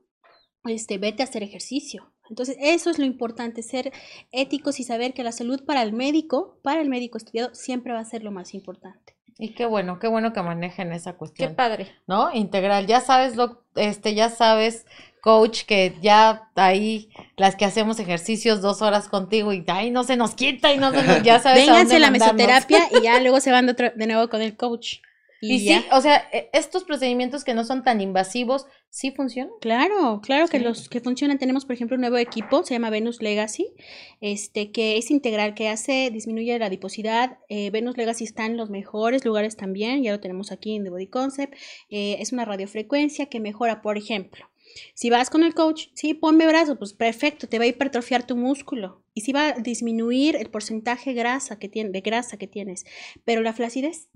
[0.64, 2.12] Este, vete a hacer ejercicio.
[2.30, 3.92] Entonces, eso es lo importante, ser
[4.30, 7.98] éticos y saber que la salud para el médico, para el médico estudiado, siempre va
[7.98, 9.16] a ser lo más importante.
[9.38, 11.54] Y qué bueno, qué bueno que manejen esa Qué cuestión.
[11.54, 11.92] padre.
[12.06, 12.32] ¿No?
[12.32, 12.86] Integral.
[12.86, 14.86] Ya sabes, doc- este, ya sabes,
[15.20, 20.16] coach, que ya ahí las que hacemos ejercicios dos horas contigo y ay, no se
[20.16, 21.66] nos quita y no se nos, ya sabes.
[21.66, 22.36] Vénganse a la mandarnos.
[22.36, 24.98] mesoterapia y ya luego se van de, otro- de nuevo con el coach.
[25.46, 28.64] Y, sí, o sea, e, estos procedimientos que no son tan invasivos,
[28.94, 29.52] ¿sí funcionan?
[29.60, 31.38] Claro, claro que los que funcionan.
[31.38, 33.74] Tenemos, por ejemplo, un nuevo equipo, se llama Venus Legacy,
[34.20, 37.38] este, que es integral, que hace, disminuye la adiposidad.
[37.48, 40.90] Eh, Venus Legacy está en los mejores lugares también, ya lo tenemos aquí en The
[40.90, 41.54] Body Concept.
[41.90, 44.48] Eh, es una radiofrecuencia que mejora, por ejemplo,
[44.94, 48.36] si vas con el coach, sí, ponme brazo, pues perfecto, te va a hipertrofiar tu
[48.36, 49.02] músculo.
[49.12, 52.84] Y si va a disminuir el porcentaje grasa que tiene, de grasa que tienes.
[53.24, 54.08] Pero la flacidez,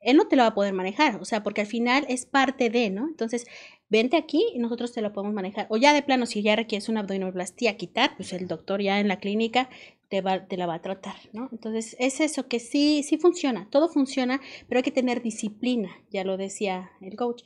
[0.00, 2.70] él no te lo va a poder manejar, o sea, porque al final es parte
[2.70, 3.06] de, ¿no?
[3.08, 3.46] Entonces,
[3.88, 5.66] vente aquí y nosotros te lo podemos manejar.
[5.70, 9.08] O ya de plano, si ya requieres una abdominoplastia quitar, pues el doctor ya en
[9.08, 9.70] la clínica
[10.08, 11.48] te, va, te la va a tratar, ¿no?
[11.52, 16.24] Entonces, es eso que sí, sí funciona, todo funciona, pero hay que tener disciplina, ya
[16.24, 17.42] lo decía el coach.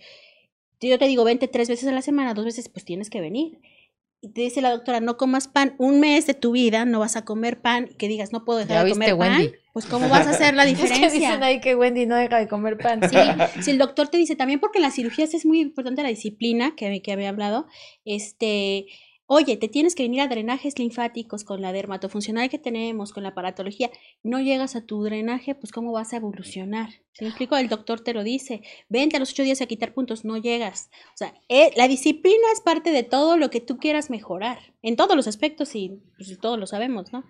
[0.80, 3.60] Yo te digo, vente tres veces a la semana, dos veces, pues tienes que venir
[4.22, 7.16] y te dice la doctora, no comas pan un mes de tu vida, no vas
[7.16, 10.30] a comer pan, que digas, no puedo dejar de comer pan, pues ¿cómo vas a
[10.30, 11.06] hacer la diferencia?
[11.06, 13.00] es que dicen ahí que Wendy no deja de comer pan.
[13.08, 13.16] Sí,
[13.62, 16.74] si el doctor te dice, también porque en las cirugías es muy importante la disciplina,
[16.76, 17.66] que, que había hablado,
[18.04, 18.86] este,
[19.34, 23.30] Oye, te tienes que venir a drenajes linfáticos con la dermatofuncional que tenemos, con la
[23.30, 23.90] aparatología.
[24.22, 26.90] No llegas a tu drenaje, pues ¿cómo vas a evolucionar?
[27.14, 27.58] ¿Se me explico?
[27.58, 28.62] El doctor te lo dice.
[28.88, 30.90] Vente a los ocho días a quitar puntos, no llegas.
[31.08, 34.96] O sea, eh, la disciplina es parte de todo lo que tú quieras mejorar, en
[34.96, 37.24] todos los aspectos y pues, todos lo sabemos, ¿no?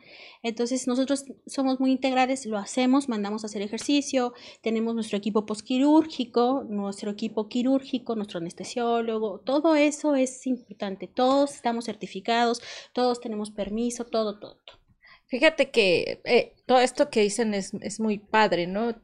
[0.44, 6.64] Entonces, nosotros somos muy integrales, lo hacemos, mandamos a hacer ejercicio, tenemos nuestro equipo posquirúrgico,
[6.68, 11.08] nuestro equipo quirúrgico, nuestro anestesiólogo, todo eso es importante.
[11.08, 12.62] Todos estamos certificados,
[12.92, 14.60] todos tenemos permiso, todo, todo.
[15.26, 18.94] Fíjate que eh, todo esto que dicen es, es muy padre, ¿no?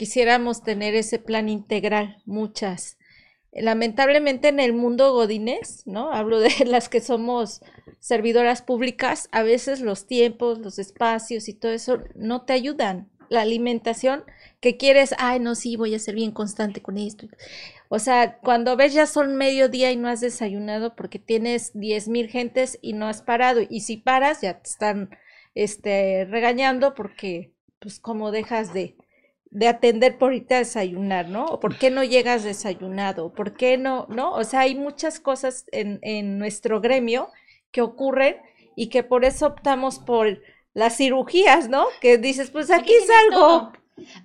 [0.00, 2.96] Quisiéramos tener ese plan integral, muchas.
[3.52, 6.10] Lamentablemente en el mundo godines, ¿no?
[6.10, 7.60] Hablo de las que somos
[7.98, 13.10] servidoras públicas, a veces los tiempos, los espacios y todo eso no te ayudan.
[13.28, 14.24] La alimentación
[14.60, 17.28] que quieres, ay, no, sí, voy a ser bien constante con esto.
[17.90, 22.28] O sea, cuando ves ya son mediodía y no has desayunado porque tienes diez mil
[22.28, 23.60] gentes y no has parado.
[23.68, 25.10] Y si paras, ya te están
[25.54, 28.96] este, regañando porque, pues, como dejas de,
[29.50, 31.46] de atender por irte a desayunar, ¿no?
[31.46, 33.32] ¿O por qué no llegas desayunado?
[33.32, 34.06] ¿Por qué no?
[34.08, 34.32] ¿No?
[34.32, 37.28] O sea, hay muchas cosas en, en nuestro gremio
[37.72, 38.36] que ocurren
[38.76, 40.40] y que por eso optamos por
[40.72, 41.86] las cirugías, ¿no?
[42.00, 43.72] Que dices, pues aquí, salgo,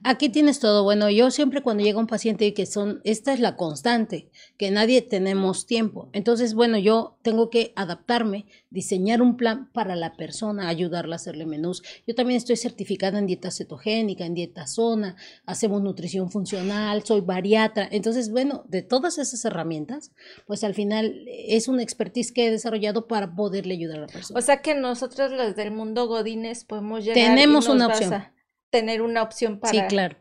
[0.04, 0.84] Aquí tienes todo.
[0.84, 5.02] Bueno, yo siempre cuando llega un paciente que son, esta es la constante, que nadie
[5.02, 6.10] tenemos tiempo.
[6.14, 11.46] Entonces, bueno, yo tengo que adaptarme, diseñar un plan para la persona, ayudarla a hacerle
[11.46, 11.84] menús.
[12.06, 15.16] Yo también estoy certificada en dieta cetogénica, en dieta zona,
[15.46, 17.88] hacemos nutrición funcional, soy bariatra.
[17.92, 20.12] Entonces, bueno, de todas esas herramientas,
[20.46, 24.40] pues al final es una expertise que he desarrollado para poderle ayudar a la persona.
[24.40, 28.35] O sea que nosotros los del mundo Godines podemos llegar Tenemos una opción
[28.76, 29.72] tener una opción para...
[29.72, 30.18] Sí, claro.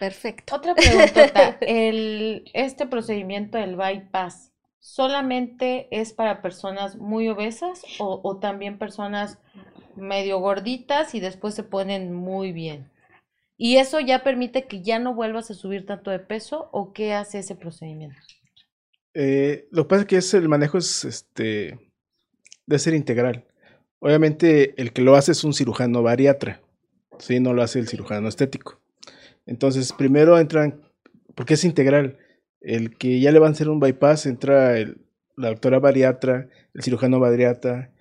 [0.00, 0.56] Perfecto.
[0.56, 1.56] Otra pregunta.
[1.60, 9.38] el, este procedimiento del bypass, ¿solamente es para personas muy obesas o, o también personas
[9.94, 12.90] medio gorditas y después se ponen muy bien?
[13.56, 17.14] ¿Y eso ya permite que ya no vuelvas a subir tanto de peso o qué
[17.14, 18.18] hace ese procedimiento?
[19.14, 21.78] Eh, lo que pasa es que es, el manejo es este
[22.66, 23.46] de ser integral.
[24.00, 26.60] Obviamente el que lo hace es un cirujano bariatra.
[27.18, 27.40] ¿Sí?
[27.40, 28.80] No lo hace el cirujano estético.
[29.46, 30.80] Entonces, primero entran,
[31.34, 32.18] porque es integral,
[32.60, 34.74] el que ya le van a hacer un bypass, entra
[35.36, 37.92] la doctora bariatra, el cirujano bariatra,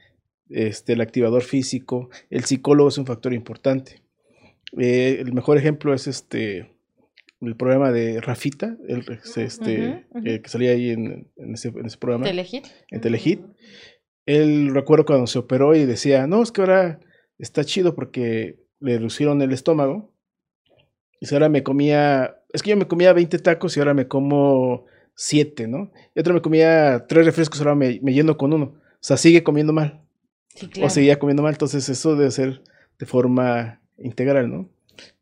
[0.49, 4.01] este, el activador físico, el psicólogo es un factor importante.
[4.77, 6.69] Eh, el mejor ejemplo es este
[7.41, 9.03] el programa de Rafita, el,
[9.35, 12.25] este, que salía ahí en, ese, programa.
[12.25, 12.67] ¿Telehit?
[12.91, 13.41] En Telehit.
[14.27, 16.99] Él recuerdo cuando se operó y decía, no, es que ahora
[17.39, 20.11] está chido porque le reducieron el estómago.
[21.19, 24.85] Y ahora me comía, es que yo me comía 20 tacos y ahora me como
[25.15, 25.91] 7, ¿no?
[26.15, 28.65] Y otro me comía 3 refrescos, ahora me, me lleno con uno.
[28.65, 30.01] O sea, sigue comiendo mal.
[30.81, 32.61] O seguía comiendo mal, entonces eso debe ser
[32.99, 34.69] de forma integral, ¿no?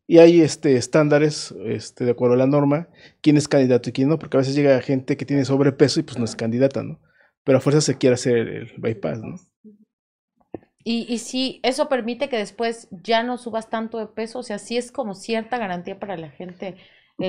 [0.08, 2.90] Y hay este, estándares, este, de acuerdo a la norma,
[3.22, 6.04] quién es candidato y quién no, porque a veces llega gente que tiene sobrepeso y
[6.04, 7.00] pues no es candidata, ¿no?
[7.44, 9.36] Pero a fuerza se quiere hacer el bypass, ¿no?
[10.84, 14.60] Y, y sí, eso permite que después ya no subas tanto de peso, o sea,
[14.60, 16.78] sí es como cierta garantía para la gente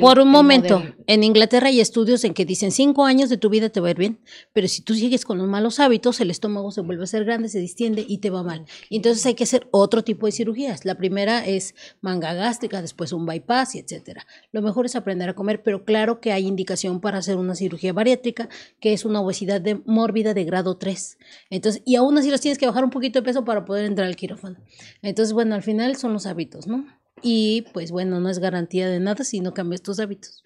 [0.00, 3.70] por un momento, en Inglaterra hay estudios en que dicen cinco años de tu vida
[3.70, 4.20] te va a ir bien,
[4.52, 7.48] pero si tú sigues con los malos hábitos, el estómago se vuelve a ser grande,
[7.48, 8.66] se distiende y te va mal.
[8.88, 10.84] Y entonces hay que hacer otro tipo de cirugías.
[10.84, 14.26] La primera es manga gástrica, después un bypass etcétera.
[14.52, 17.92] Lo mejor es aprender a comer, pero claro que hay indicación para hacer una cirugía
[17.92, 18.48] bariátrica,
[18.80, 21.18] que es una obesidad de, mórbida de grado 3.
[21.50, 24.06] Entonces, y aún así los tienes que bajar un poquito de peso para poder entrar
[24.06, 24.58] al quirófano.
[25.02, 26.99] Entonces, bueno, al final son los hábitos, ¿no?
[27.22, 30.44] Y pues bueno, no es garantía de nada si no cambias tus hábitos.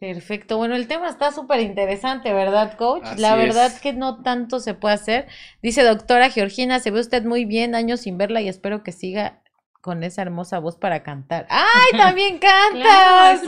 [0.00, 0.58] Perfecto.
[0.58, 3.04] Bueno, el tema está súper interesante, ¿verdad, coach?
[3.04, 3.80] Así La verdad es.
[3.80, 5.28] que no tanto se puede hacer.
[5.62, 9.40] Dice doctora Georgina, se ve usted muy bien, años sin verla y espero que siga
[9.80, 11.46] con esa hermosa voz para cantar.
[11.48, 13.40] ¡Ay, también cantas!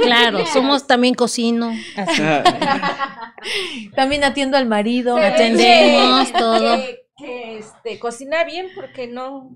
[0.00, 2.22] Claro, somos también cocino, así,
[3.94, 5.16] También atiendo al marido.
[5.16, 6.76] atendemos todo.
[6.76, 9.50] Que, que, este, cocina bien porque no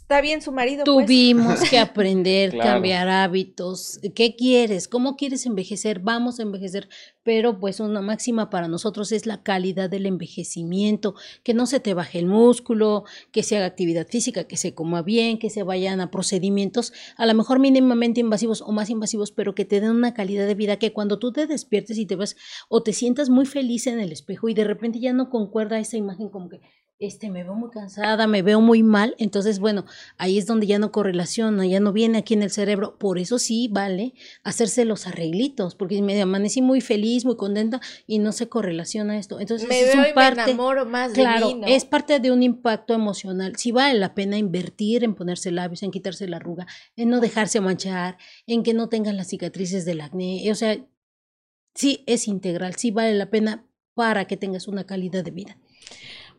[0.00, 0.84] está bien su marido.
[0.84, 1.06] pues.
[1.06, 2.70] Tuvimos que aprender, Claro.
[2.72, 4.00] cambiar hábitos.
[4.14, 4.88] ¿Qué quieres?
[4.88, 6.00] ¿Cómo quieres envejecer?
[6.00, 6.88] Vamos a envejecer.
[7.22, 11.92] Pero pues una máxima para nosotros es la calidad del envejecimiento, que no se te
[11.92, 16.00] baje el músculo, que se haga actividad física, que se coma bien, que se vayan
[16.00, 20.14] a procedimientos a lo mejor mínimamente invasivos o más invasivos, pero que te den una
[20.14, 22.34] calidad de vida que cuando tú te despiertes y te vas
[22.70, 25.98] o te sientas muy feliz en el espejo y de repente ya no concuerda esa
[25.98, 26.60] imagen como que
[27.00, 29.84] este, me veo muy cansada, me veo muy mal, entonces, bueno,
[30.16, 33.38] ahí es donde ya no correlaciona, ya no viene aquí en el cerebro, por eso
[33.38, 38.48] sí vale hacerse los arreglitos, porque me amanecí muy feliz, muy contenta y no se
[38.48, 39.38] correlaciona esto.
[39.38, 41.66] Entonces, me es veo un y parte, me enamoro más claro, de mí, ¿no?
[41.68, 43.54] es parte de un impacto emocional.
[43.56, 47.60] Sí vale la pena invertir en ponerse labios, en quitarse la arruga, en no dejarse
[47.60, 50.76] manchar, en que no tengan las cicatrices del acné, o sea,
[51.74, 55.58] sí es integral, sí vale la pena para que tengas una calidad de vida.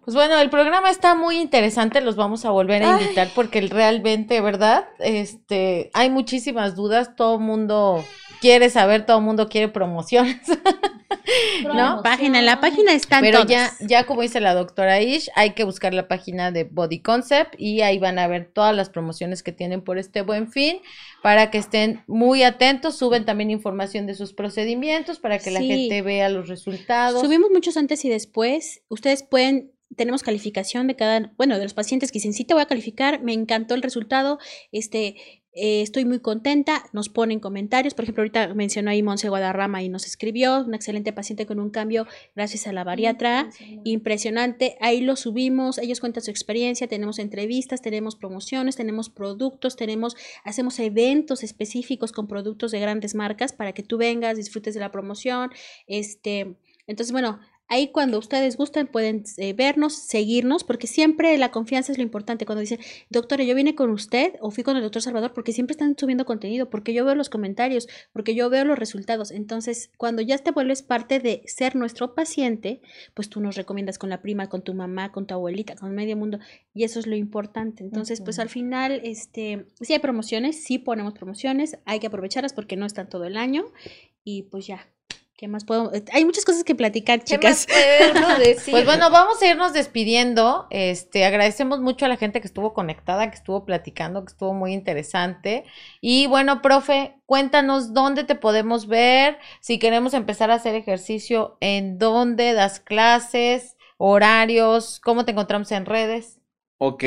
[0.09, 4.41] Pues bueno, el programa está muy interesante, los vamos a volver a invitar porque realmente,
[4.41, 4.87] ¿verdad?
[4.97, 8.03] Este, hay muchísimas dudas, todo el mundo
[8.41, 10.41] quiere saber, todo el mundo quiere promociones.
[11.63, 12.01] ¿No?
[12.01, 13.77] Página, en la página están Pero todas.
[13.79, 17.53] ya, ya como dice la doctora Ish, hay que buscar la página de Body Concept
[17.57, 20.79] y ahí van a ver todas las promociones que tienen por este buen fin
[21.21, 22.97] para que estén muy atentos.
[22.97, 27.21] Suben también información de sus procedimientos para que la gente vea los resultados.
[27.21, 28.81] Subimos muchos antes y después.
[28.87, 32.63] Ustedes pueden, tenemos calificación de cada, bueno, de los pacientes que dicen, sí te voy
[32.63, 34.39] a calificar, me encantó el resultado,
[34.71, 35.15] este,
[35.51, 39.89] eh, estoy muy contenta, nos ponen comentarios, por ejemplo, ahorita mencionó ahí Monse Guadarrama y
[39.89, 43.49] nos escribió, una excelente paciente con un cambio gracias a la bariatra,
[43.83, 50.15] impresionante, ahí lo subimos, ellos cuentan su experiencia, tenemos entrevistas, tenemos promociones, tenemos productos, tenemos,
[50.43, 54.91] hacemos eventos específicos con productos de grandes marcas para que tú vengas, disfrutes de la
[54.91, 55.49] promoción,
[55.87, 57.39] este, entonces, bueno,
[57.69, 62.45] ahí cuando ustedes gusten pueden eh, vernos, seguirnos, porque siempre la confianza es lo importante.
[62.45, 65.73] Cuando dicen, doctora, yo vine con usted o fui con el doctor Salvador, porque siempre
[65.73, 69.31] están subiendo contenido, porque yo veo los comentarios, porque yo veo los resultados.
[69.31, 72.81] Entonces, cuando ya te vuelves parte de ser nuestro paciente,
[73.13, 76.17] pues tú nos recomiendas con la prima, con tu mamá, con tu abuelita, con medio
[76.17, 76.39] mundo,
[76.73, 77.83] y eso es lo importante.
[77.83, 82.75] Entonces, pues al final, este, sí hay promociones, sí ponemos promociones, hay que aprovecharlas porque
[82.75, 83.65] no están todo el año,
[84.23, 84.87] y pues ya.
[85.39, 85.93] ¿Qué más puedo?
[85.93, 87.65] eh, Hay muchas cosas que platicar, ¿Qué más chicas.
[87.65, 88.71] puede uno decir?
[88.71, 90.67] Pues bueno, vamos a irnos despidiendo.
[90.69, 94.73] Este, agradecemos mucho a la gente que estuvo conectada, que estuvo platicando, que estuvo muy
[94.73, 95.63] interesante.
[96.01, 101.97] Y bueno, profe, cuéntanos dónde te podemos ver, si queremos empezar a hacer ejercicio, en
[101.99, 106.41] dónde das clases, horarios, cómo te encontramos en redes.
[106.79, 107.03] Ok.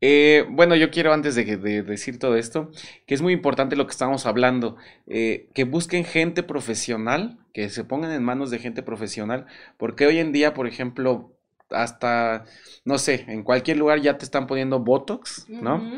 [0.00, 2.70] Eh, bueno, yo quiero antes de, que- de decir todo esto,
[3.06, 4.76] que es muy importante lo que estamos hablando,
[5.06, 9.46] eh, que busquen gente profesional, que se pongan en manos de gente profesional,
[9.78, 11.32] porque hoy en día, por ejemplo,
[11.70, 12.44] hasta,
[12.84, 15.90] no sé, en cualquier lugar ya te están poniendo Botox, ¿no?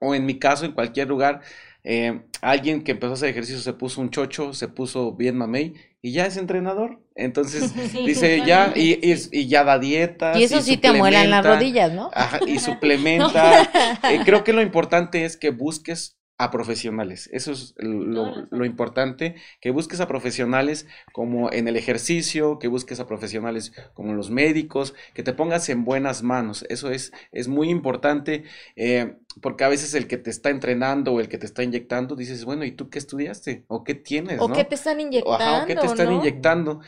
[0.00, 1.40] O en mi caso, en cualquier lugar,
[1.84, 5.74] eh, alguien que empezó a hacer ejercicio se puso un chocho, se puso bien mamey
[6.02, 7.00] y ya es entrenador.
[7.14, 10.38] Entonces dice ya y, y, y ya da dietas.
[10.38, 12.10] Y eso sí te amuelan las rodillas, ¿no?
[12.14, 13.62] Ajá, y suplementa.
[14.10, 17.28] Eh, creo que lo importante es que busques a profesionales.
[17.32, 23.00] Eso es lo, lo importante, que busques a profesionales como en el ejercicio, que busques
[23.00, 26.64] a profesionales como los médicos, que te pongas en buenas manos.
[26.68, 28.44] Eso es, es muy importante
[28.76, 32.16] eh, porque a veces el que te está entrenando o el que te está inyectando,
[32.16, 33.64] dices, bueno, ¿y tú qué estudiaste?
[33.68, 34.40] ¿O qué tienes?
[34.40, 34.54] ¿O ¿no?
[34.54, 35.34] qué te están inyectando?
[35.34, 36.12] ajá, ¿o qué te están no?
[36.12, 36.80] inyectando?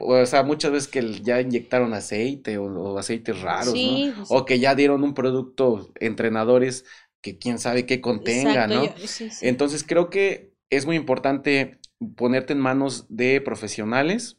[0.00, 4.24] O sea, muchas veces que ya inyectaron aceite o, o aceites raros, Sí, ¿no?
[4.28, 6.84] O que ya dieron un producto entrenadores
[7.22, 8.84] que quién sabe qué contenga, Exacto, ¿no?
[8.84, 9.46] yo- sí, sí.
[9.46, 11.78] Entonces creo que es muy importante
[12.16, 14.38] ponerte en manos de profesionales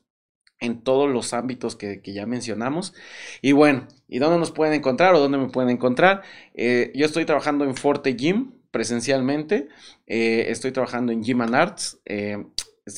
[0.61, 2.93] en todos los ámbitos que, que ya mencionamos.
[3.41, 6.23] Y bueno, ¿y dónde nos pueden encontrar o dónde me pueden encontrar?
[6.53, 9.69] Eh, yo estoy trabajando en Forte Gym presencialmente,
[10.07, 11.99] eh, estoy trabajando en Gym and Arts.
[12.05, 12.43] eh,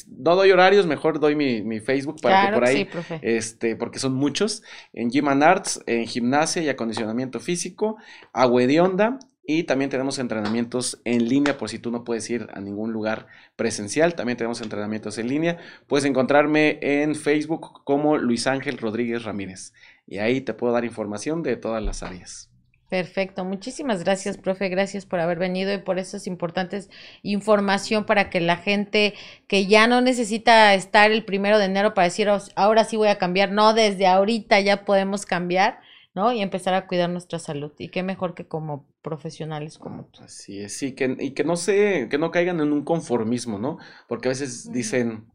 [0.08, 3.20] no doy horarios, mejor doy mi, mi Facebook para que por ahí sí, profe.
[3.22, 4.64] este, porque son muchos,
[4.94, 7.98] en Gym and Arts, en gimnasia y acondicionamiento físico,
[8.34, 12.48] agua de onda, y también tenemos entrenamientos en línea por si tú no puedes ir
[12.54, 15.58] a ningún lugar presencial, también tenemos entrenamientos en línea.
[15.88, 19.74] Puedes encontrarme en Facebook como Luis Ángel Rodríguez Ramírez
[20.08, 22.52] y ahí te puedo dar información de todas las áreas.
[22.90, 26.90] Perfecto, muchísimas gracias, profe, gracias por haber venido y por esas importantes
[27.24, 29.14] información para que la gente
[29.48, 33.08] que ya no necesita estar el primero de enero para decir, "Oh, ahora sí voy
[33.08, 35.80] a cambiar, no, desde ahorita ya podemos cambiar,
[36.14, 36.32] ¿no?
[36.32, 37.72] Y empezar a cuidar nuestra salud.
[37.78, 40.22] Y qué mejor que como profesionales como tú.
[40.24, 43.78] Así es, sí, que, y que no se, que no caigan en un conformismo, ¿no?
[44.08, 45.26] Porque a veces dicen,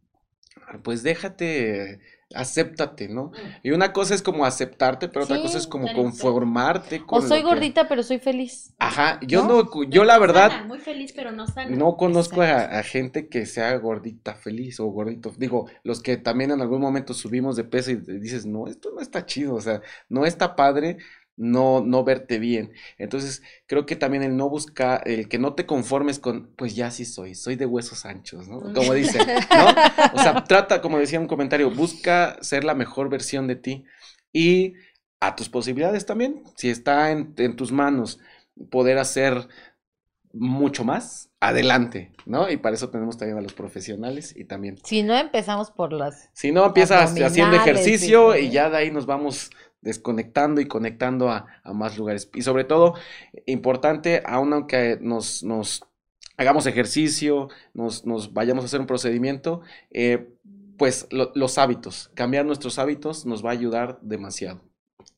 [0.69, 2.01] "Ah, pues déjate,
[2.35, 3.31] acéptate, ¿no?
[3.63, 7.43] Y una cosa es como aceptarte, pero otra cosa es como conformarte O con soy
[7.43, 8.75] lo que- gordita, pero soy feliz.
[8.79, 9.63] Ajá, yo ¿no?
[9.63, 11.75] no, yo la verdad Sana, muy feliz, pero no sana.
[11.77, 15.33] no conozco a, a gente que sea gordita feliz o gordito.
[15.39, 19.01] Digo, los que también en algún momento subimos de peso y dices, no, esto no
[19.01, 20.99] está chido, o sea, no está padre
[21.37, 22.73] no, no verte bien.
[22.99, 26.91] Entonces, creo que también el no buscar, el que no te conformes con, pues ya
[26.91, 28.61] sí soy, soy de huesos anchos, ¿no?
[28.73, 29.67] Como dicen, ¿no?
[30.15, 33.85] O sea, trata, como decía un comentario, busca ser la mejor versión de ti
[34.33, 34.75] y
[35.21, 38.19] a tus posibilidades también, si está en, en tus manos
[38.71, 39.49] poder hacer
[40.33, 42.51] mucho más, adelante, ¿no?
[42.51, 46.31] Y para eso tenemos también a los profesionales y también, Si no empezamos por las
[46.33, 49.51] si no, empiezas haciendo ejercicio y ya de ahí nos vamos
[49.87, 52.29] desconectando y conectando a, a más lugares.
[52.35, 52.95] Y sobre todo,
[53.47, 55.83] importante, aun aunque nos, nos
[56.37, 60.29] hagamos ejercicio, nos, nos vayamos a hacer un procedimiento, eh,
[60.77, 64.61] pues lo- los hábitos, cambiar nuestros hábitos nos va a ayudar demasiado.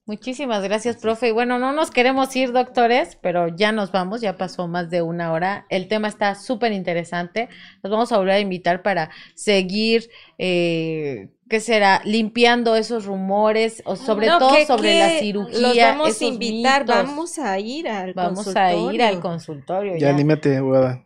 [0.08, 1.28] Muchísimas gracias, profe.
[1.28, 5.02] Y bueno, no nos queremos ir, doctores, pero ya nos vamos, ya pasó más de
[5.02, 5.66] una hora.
[5.68, 7.50] El tema está súper interesante.
[7.82, 12.00] Nos vamos a volver a invitar para seguir, eh, ¿qué será?
[12.06, 15.88] Limpiando esos rumores, o sobre No, todo que- sobre que la Los cirugía.
[15.90, 16.96] vamos a invitar, mitos.
[16.96, 19.20] vamos a ir al Vamos a ir al consultorio.
[19.20, 19.92] consultorio.
[19.92, 20.08] Ya ya.
[20.14, 21.04] anímate, abogada.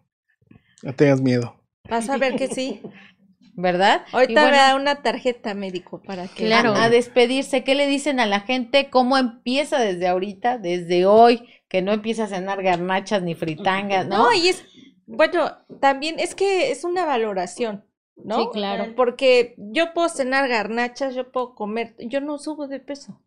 [0.84, 1.56] No tengas miedo.
[1.90, 2.80] Vas a ver que sí.
[3.54, 4.04] ¿Verdad?
[4.12, 8.26] Ahorita bueno, da una tarjeta médico para que Claro, a despedirse, ¿qué le dicen a
[8.26, 8.88] la gente?
[8.88, 11.48] ¿Cómo empieza desde ahorita, desde hoy?
[11.68, 14.18] Que no empieza a cenar garnachas ni fritangas, ¿no?
[14.24, 14.64] No, y es,
[15.06, 15.50] bueno,
[15.80, 17.84] también es que es una valoración,
[18.16, 18.38] ¿no?
[18.38, 18.94] Sí, claro.
[18.96, 23.20] Porque yo puedo cenar garnachas, yo puedo comer, yo no subo de peso.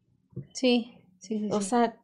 [0.53, 1.49] Sí, sí, sí.
[1.51, 1.69] O sí.
[1.69, 1.97] sea,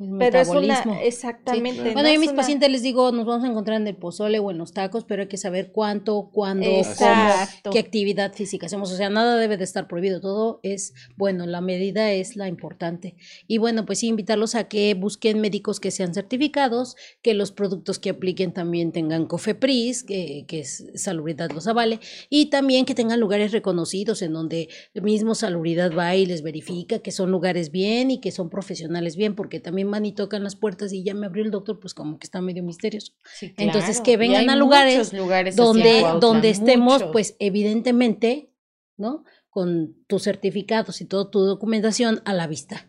[0.00, 0.98] Pues pero es una, metabolismo.
[1.02, 1.82] exactamente.
[1.92, 3.96] Bueno, no yo a mis una- pacientes les digo, nos vamos a encontrar en el
[3.96, 7.58] pozole o en los tacos, pero hay que saber cuánto, cuándo, Exacto.
[7.64, 8.90] cómo, qué actividad física hacemos.
[8.92, 13.14] O sea, nada debe de estar prohibido, todo es bueno, la medida es la importante.
[13.46, 17.98] Y bueno, pues sí, invitarlos a que busquen médicos que sean certificados, que los productos
[17.98, 23.20] que apliquen también tengan COFEPRIS, que, que es Salubridad los avale, y también que tengan
[23.20, 28.10] lugares reconocidos en donde el mismo Salubridad va y les verifica que son lugares bien
[28.10, 31.26] y que son profesionales bien, porque también van y tocan las puertas y ya me
[31.26, 33.12] abrió el doctor, pues como que está medio misterioso.
[33.34, 35.10] Sí, Entonces, que vengan a lugares
[35.56, 37.12] donde, Cuautla, donde estemos, muchos.
[37.12, 38.50] pues evidentemente,
[38.96, 39.24] ¿no?
[39.50, 42.88] Con tus certificados y toda tu documentación a la vista.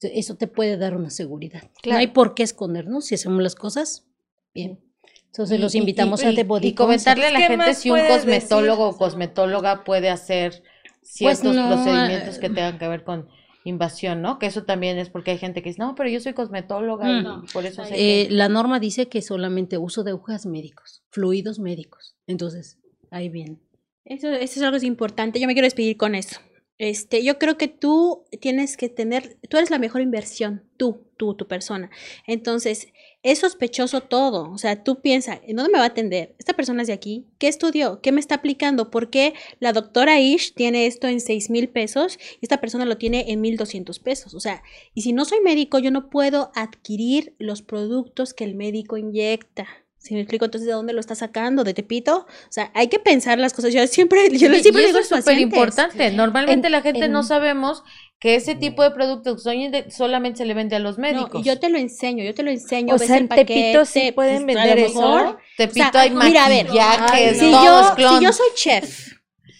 [0.00, 1.62] Eso te puede dar una seguridad.
[1.86, 4.06] No hay por qué escondernos si hacemos las cosas
[4.52, 4.80] bien.
[5.26, 7.74] Entonces Y- los invitamos y- a y- The Body y comentarle a la ¿Qué gente
[7.74, 8.94] si un cosmetólogo decir?
[8.96, 10.62] o cosmetóloga puede hacer
[11.02, 13.28] ciertos Pues no, procedimientos eh, que tengan que ver con
[13.66, 14.38] invasión, ¿no?
[14.38, 17.22] Que eso también es porque hay gente que dice, no, pero yo soy cosmetóloga y
[17.24, 17.46] Mm.
[17.52, 18.34] por eso sé Eh, que-".
[18.34, 22.14] la norma dice que solamente uso de agujas médicos, fluidos médicos.
[22.26, 22.78] Entonces,
[23.10, 23.60] ahí bien.
[24.04, 25.40] Eso, eso es algo importante.
[25.40, 26.38] Yo me quiero despedir con eso.
[26.76, 31.34] Este, yo creo que tú tienes que tener, tú eres la mejor inversión, tú, tú,
[31.34, 31.88] tu persona.
[32.26, 32.88] Entonces,
[33.24, 34.50] es sospechoso todo.
[34.52, 36.36] O sea, tú piensas, ¿en dónde me va a atender?
[36.38, 37.26] Esta persona es de aquí.
[37.38, 38.00] ¿Qué estudió?
[38.02, 38.90] ¿Qué me está aplicando?
[38.90, 42.98] ¿Por qué la doctora Ish tiene esto en 6 mil pesos y esta persona lo
[42.98, 44.34] tiene en 1200 pesos?
[44.34, 48.54] O sea, y si no soy médico, yo no puedo adquirir los productos que el
[48.54, 49.66] médico inyecta.
[50.04, 50.44] ¿Sí me explico?
[50.44, 51.64] Entonces, ¿de dónde lo está sacando?
[51.64, 52.26] ¿De Tepito?
[52.28, 53.72] O sea, hay que pensar las cosas.
[53.72, 56.10] Yo siempre, yo Y- siempre y digo eso es súper importante.
[56.10, 57.82] Normalmente En- la gente no sabemos
[58.18, 61.40] que ese tipo de productos solamente se le vende a los No, médicos.
[61.40, 62.94] y yo te lo enseño, yo te lo enseño.
[62.94, 65.00] O ves sea, en Tepito sí pueden pues, vender eso.
[65.00, 68.46] mejor, Tepito o sea, hay mira, a ver, maquillajes, si es yo, si yo soy
[68.54, 69.12] chef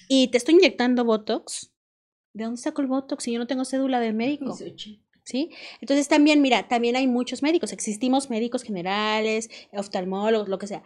[0.09, 1.73] y te estoy inyectando Botox,
[2.35, 4.55] ¿de dónde saco el Botox si yo no tengo cédula de médico?
[5.25, 5.51] ¿Sí?
[5.81, 10.83] Entonces también, mira, también hay muchos médicos, existimos médicos generales, oftalmólogos, lo que sea.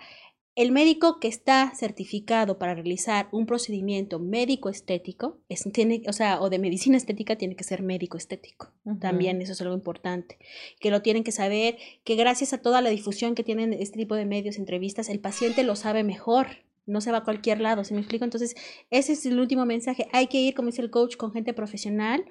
[0.55, 6.41] El médico que está certificado para realizar un procedimiento médico estético, es, tiene, o sea,
[6.41, 8.73] o de medicina estética, tiene que ser médico estético.
[9.01, 10.37] También eso es algo importante,
[10.81, 14.17] que lo tienen que saber, que gracias a toda la difusión que tienen este tipo
[14.17, 16.49] de medios, entrevistas, el paciente lo sabe mejor,
[16.87, 18.25] no se va a cualquier lado, ¿se me explico?
[18.25, 18.57] Entonces,
[18.91, 22.25] ese es el último mensaje, hay que ir, como dice el coach, con gente profesional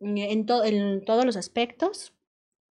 [0.00, 2.14] en, to- en todos los aspectos.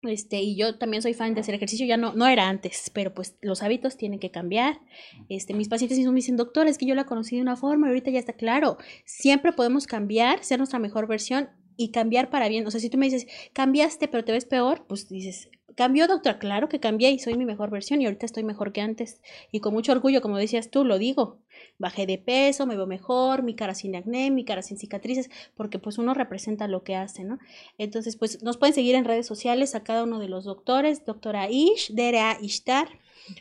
[0.02, 3.12] Este, y yo también soy fan de hacer ejercicio, ya no, no era antes, pero
[3.14, 4.80] pues los hábitos tienen que cambiar.
[5.28, 7.88] Este, mis pacientes mismos me dicen, doctor, es que yo la conocí de una forma
[7.88, 8.78] y ahorita ya está claro.
[9.04, 12.64] Siempre podemos cambiar, ser nuestra mejor versión y cambiar para bien.
[12.66, 16.38] O sea, si tú me dices, cambiaste pero te ves peor, pues dices, ¿cambió, doctora?
[16.38, 19.20] Claro que cambié y soy mi mejor versión y ahorita estoy mejor que antes.
[19.52, 21.38] Y con mucho orgullo, como decías tú, lo digo.
[21.78, 25.78] Bajé de peso, me veo mejor, mi cara sin acné, mi cara sin cicatrices, porque
[25.78, 27.38] pues uno representa lo que hace, ¿no?
[27.78, 31.48] Entonces, pues nos pueden seguir en redes sociales a cada uno de los doctores, doctora
[31.50, 32.88] Ish, Derea Ishtar,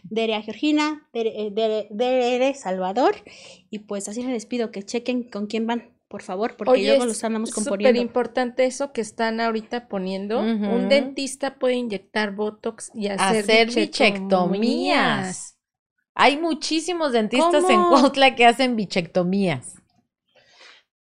[0.03, 3.15] Derea Georgina, Dere, Dere- Dere Salvador,
[3.69, 7.03] y pues así les despido, que chequen con quién van, por favor, porque Oye, luego
[7.03, 8.01] es los andamos súper componiendo.
[8.01, 10.39] importante eso que están ahorita poniendo.
[10.39, 13.87] Un dentista puede inyectar botox y hacer, Hacer bichectomías.
[13.87, 15.57] bichectomías.
[16.15, 17.81] Hay muchísimos dentistas en.
[17.89, 19.75] Cuautla que hacen bichectomías.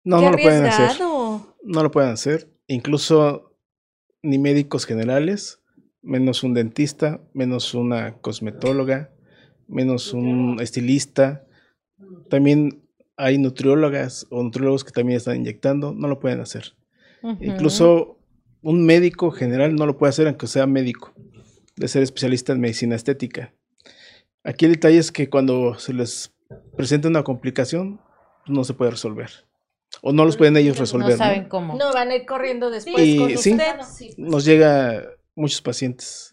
[0.03, 1.02] No, Qué no lo pueden hacer.
[1.02, 2.49] No lo pueden hacer.
[2.68, 3.56] Incluso
[4.23, 5.61] ni médicos generales,
[6.02, 9.11] menos un dentista, menos una cosmetóloga,
[9.68, 11.45] menos un estilista.
[12.30, 15.93] También hay nutriólogas o nutriólogos que también están inyectando.
[15.93, 16.73] No lo pueden hacer.
[17.39, 18.17] Incluso
[18.61, 21.13] un médico general no lo puede hacer aunque sea médico,
[21.75, 23.53] de ser especialista en medicina estética.
[24.43, 26.33] Aquí el detalle es que cuando se les
[26.75, 28.01] presenta una complicación,
[28.47, 29.29] no se puede resolver.
[30.01, 31.09] O no los pueden ellos resolver.
[31.09, 31.17] no ¿no?
[31.17, 31.75] saben cómo.
[31.75, 33.51] No van a ir corriendo después Y con sí.
[33.51, 34.15] usted.
[34.17, 35.03] Nos llega
[35.35, 36.30] muchos pacientes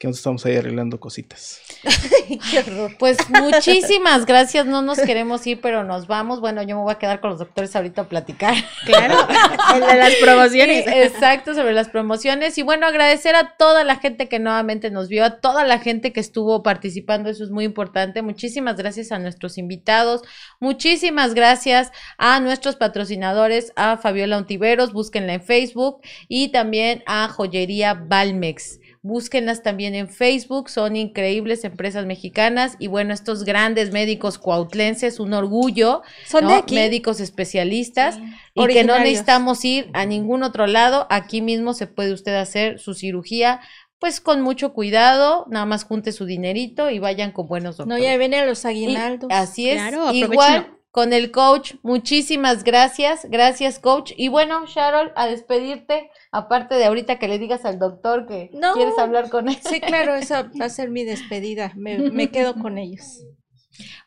[0.00, 1.60] que nosotros estamos ahí arreglando cositas.
[2.50, 2.96] Qué horror.
[2.98, 6.40] Pues muchísimas gracias, no nos queremos ir, pero nos vamos.
[6.40, 8.54] Bueno, yo me voy a quedar con los doctores ahorita a platicar.
[8.86, 9.14] Claro,
[9.74, 10.84] de las promociones.
[10.86, 12.56] Sí, exacto, sobre las promociones.
[12.56, 16.14] Y bueno, agradecer a toda la gente que nuevamente nos vio, a toda la gente
[16.14, 18.22] que estuvo participando, eso es muy importante.
[18.22, 20.22] Muchísimas gracias a nuestros invitados,
[20.60, 27.92] muchísimas gracias a nuestros patrocinadores, a Fabiola Ontiveros, búsquenla en Facebook, y también a Joyería
[27.92, 28.80] Balmex.
[29.02, 35.32] Búsquenlas también en Facebook, son increíbles empresas mexicanas y bueno, estos grandes médicos cuautlenses, un
[35.32, 36.58] orgullo, Son de ¿no?
[36.58, 36.74] aquí.
[36.74, 38.18] médicos especialistas
[38.54, 42.78] y que no necesitamos ir a ningún otro lado, aquí mismo se puede usted hacer
[42.78, 43.60] su cirugía,
[43.98, 48.04] pues con mucho cuidado, nada más junte su dinerito y vayan con buenos No, doctores.
[48.04, 49.30] ya vienen los Y aguinaldos.
[49.32, 54.12] así es, Claro, igual con el coach, muchísimas gracias, gracias coach.
[54.16, 58.72] Y bueno, Sharon, a despedirte, aparte de ahorita que le digas al doctor que No.
[58.74, 59.58] quieres hablar con él.
[59.62, 61.72] Sí, claro, esa va a ser mi despedida.
[61.76, 63.22] Me, me quedo con ellos.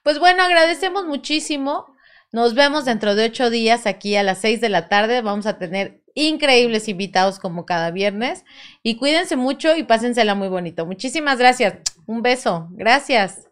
[0.03, 1.85] Pues bueno, agradecemos muchísimo.
[2.31, 5.22] Nos vemos dentro de ocho días aquí a las seis de la tarde.
[5.22, 8.43] Vamos a tener increíbles invitados como cada viernes.
[8.81, 10.85] Y cuídense mucho y pásensela muy bonito.
[10.85, 11.76] Muchísimas gracias.
[12.05, 12.68] Un beso.
[12.72, 13.47] Gracias.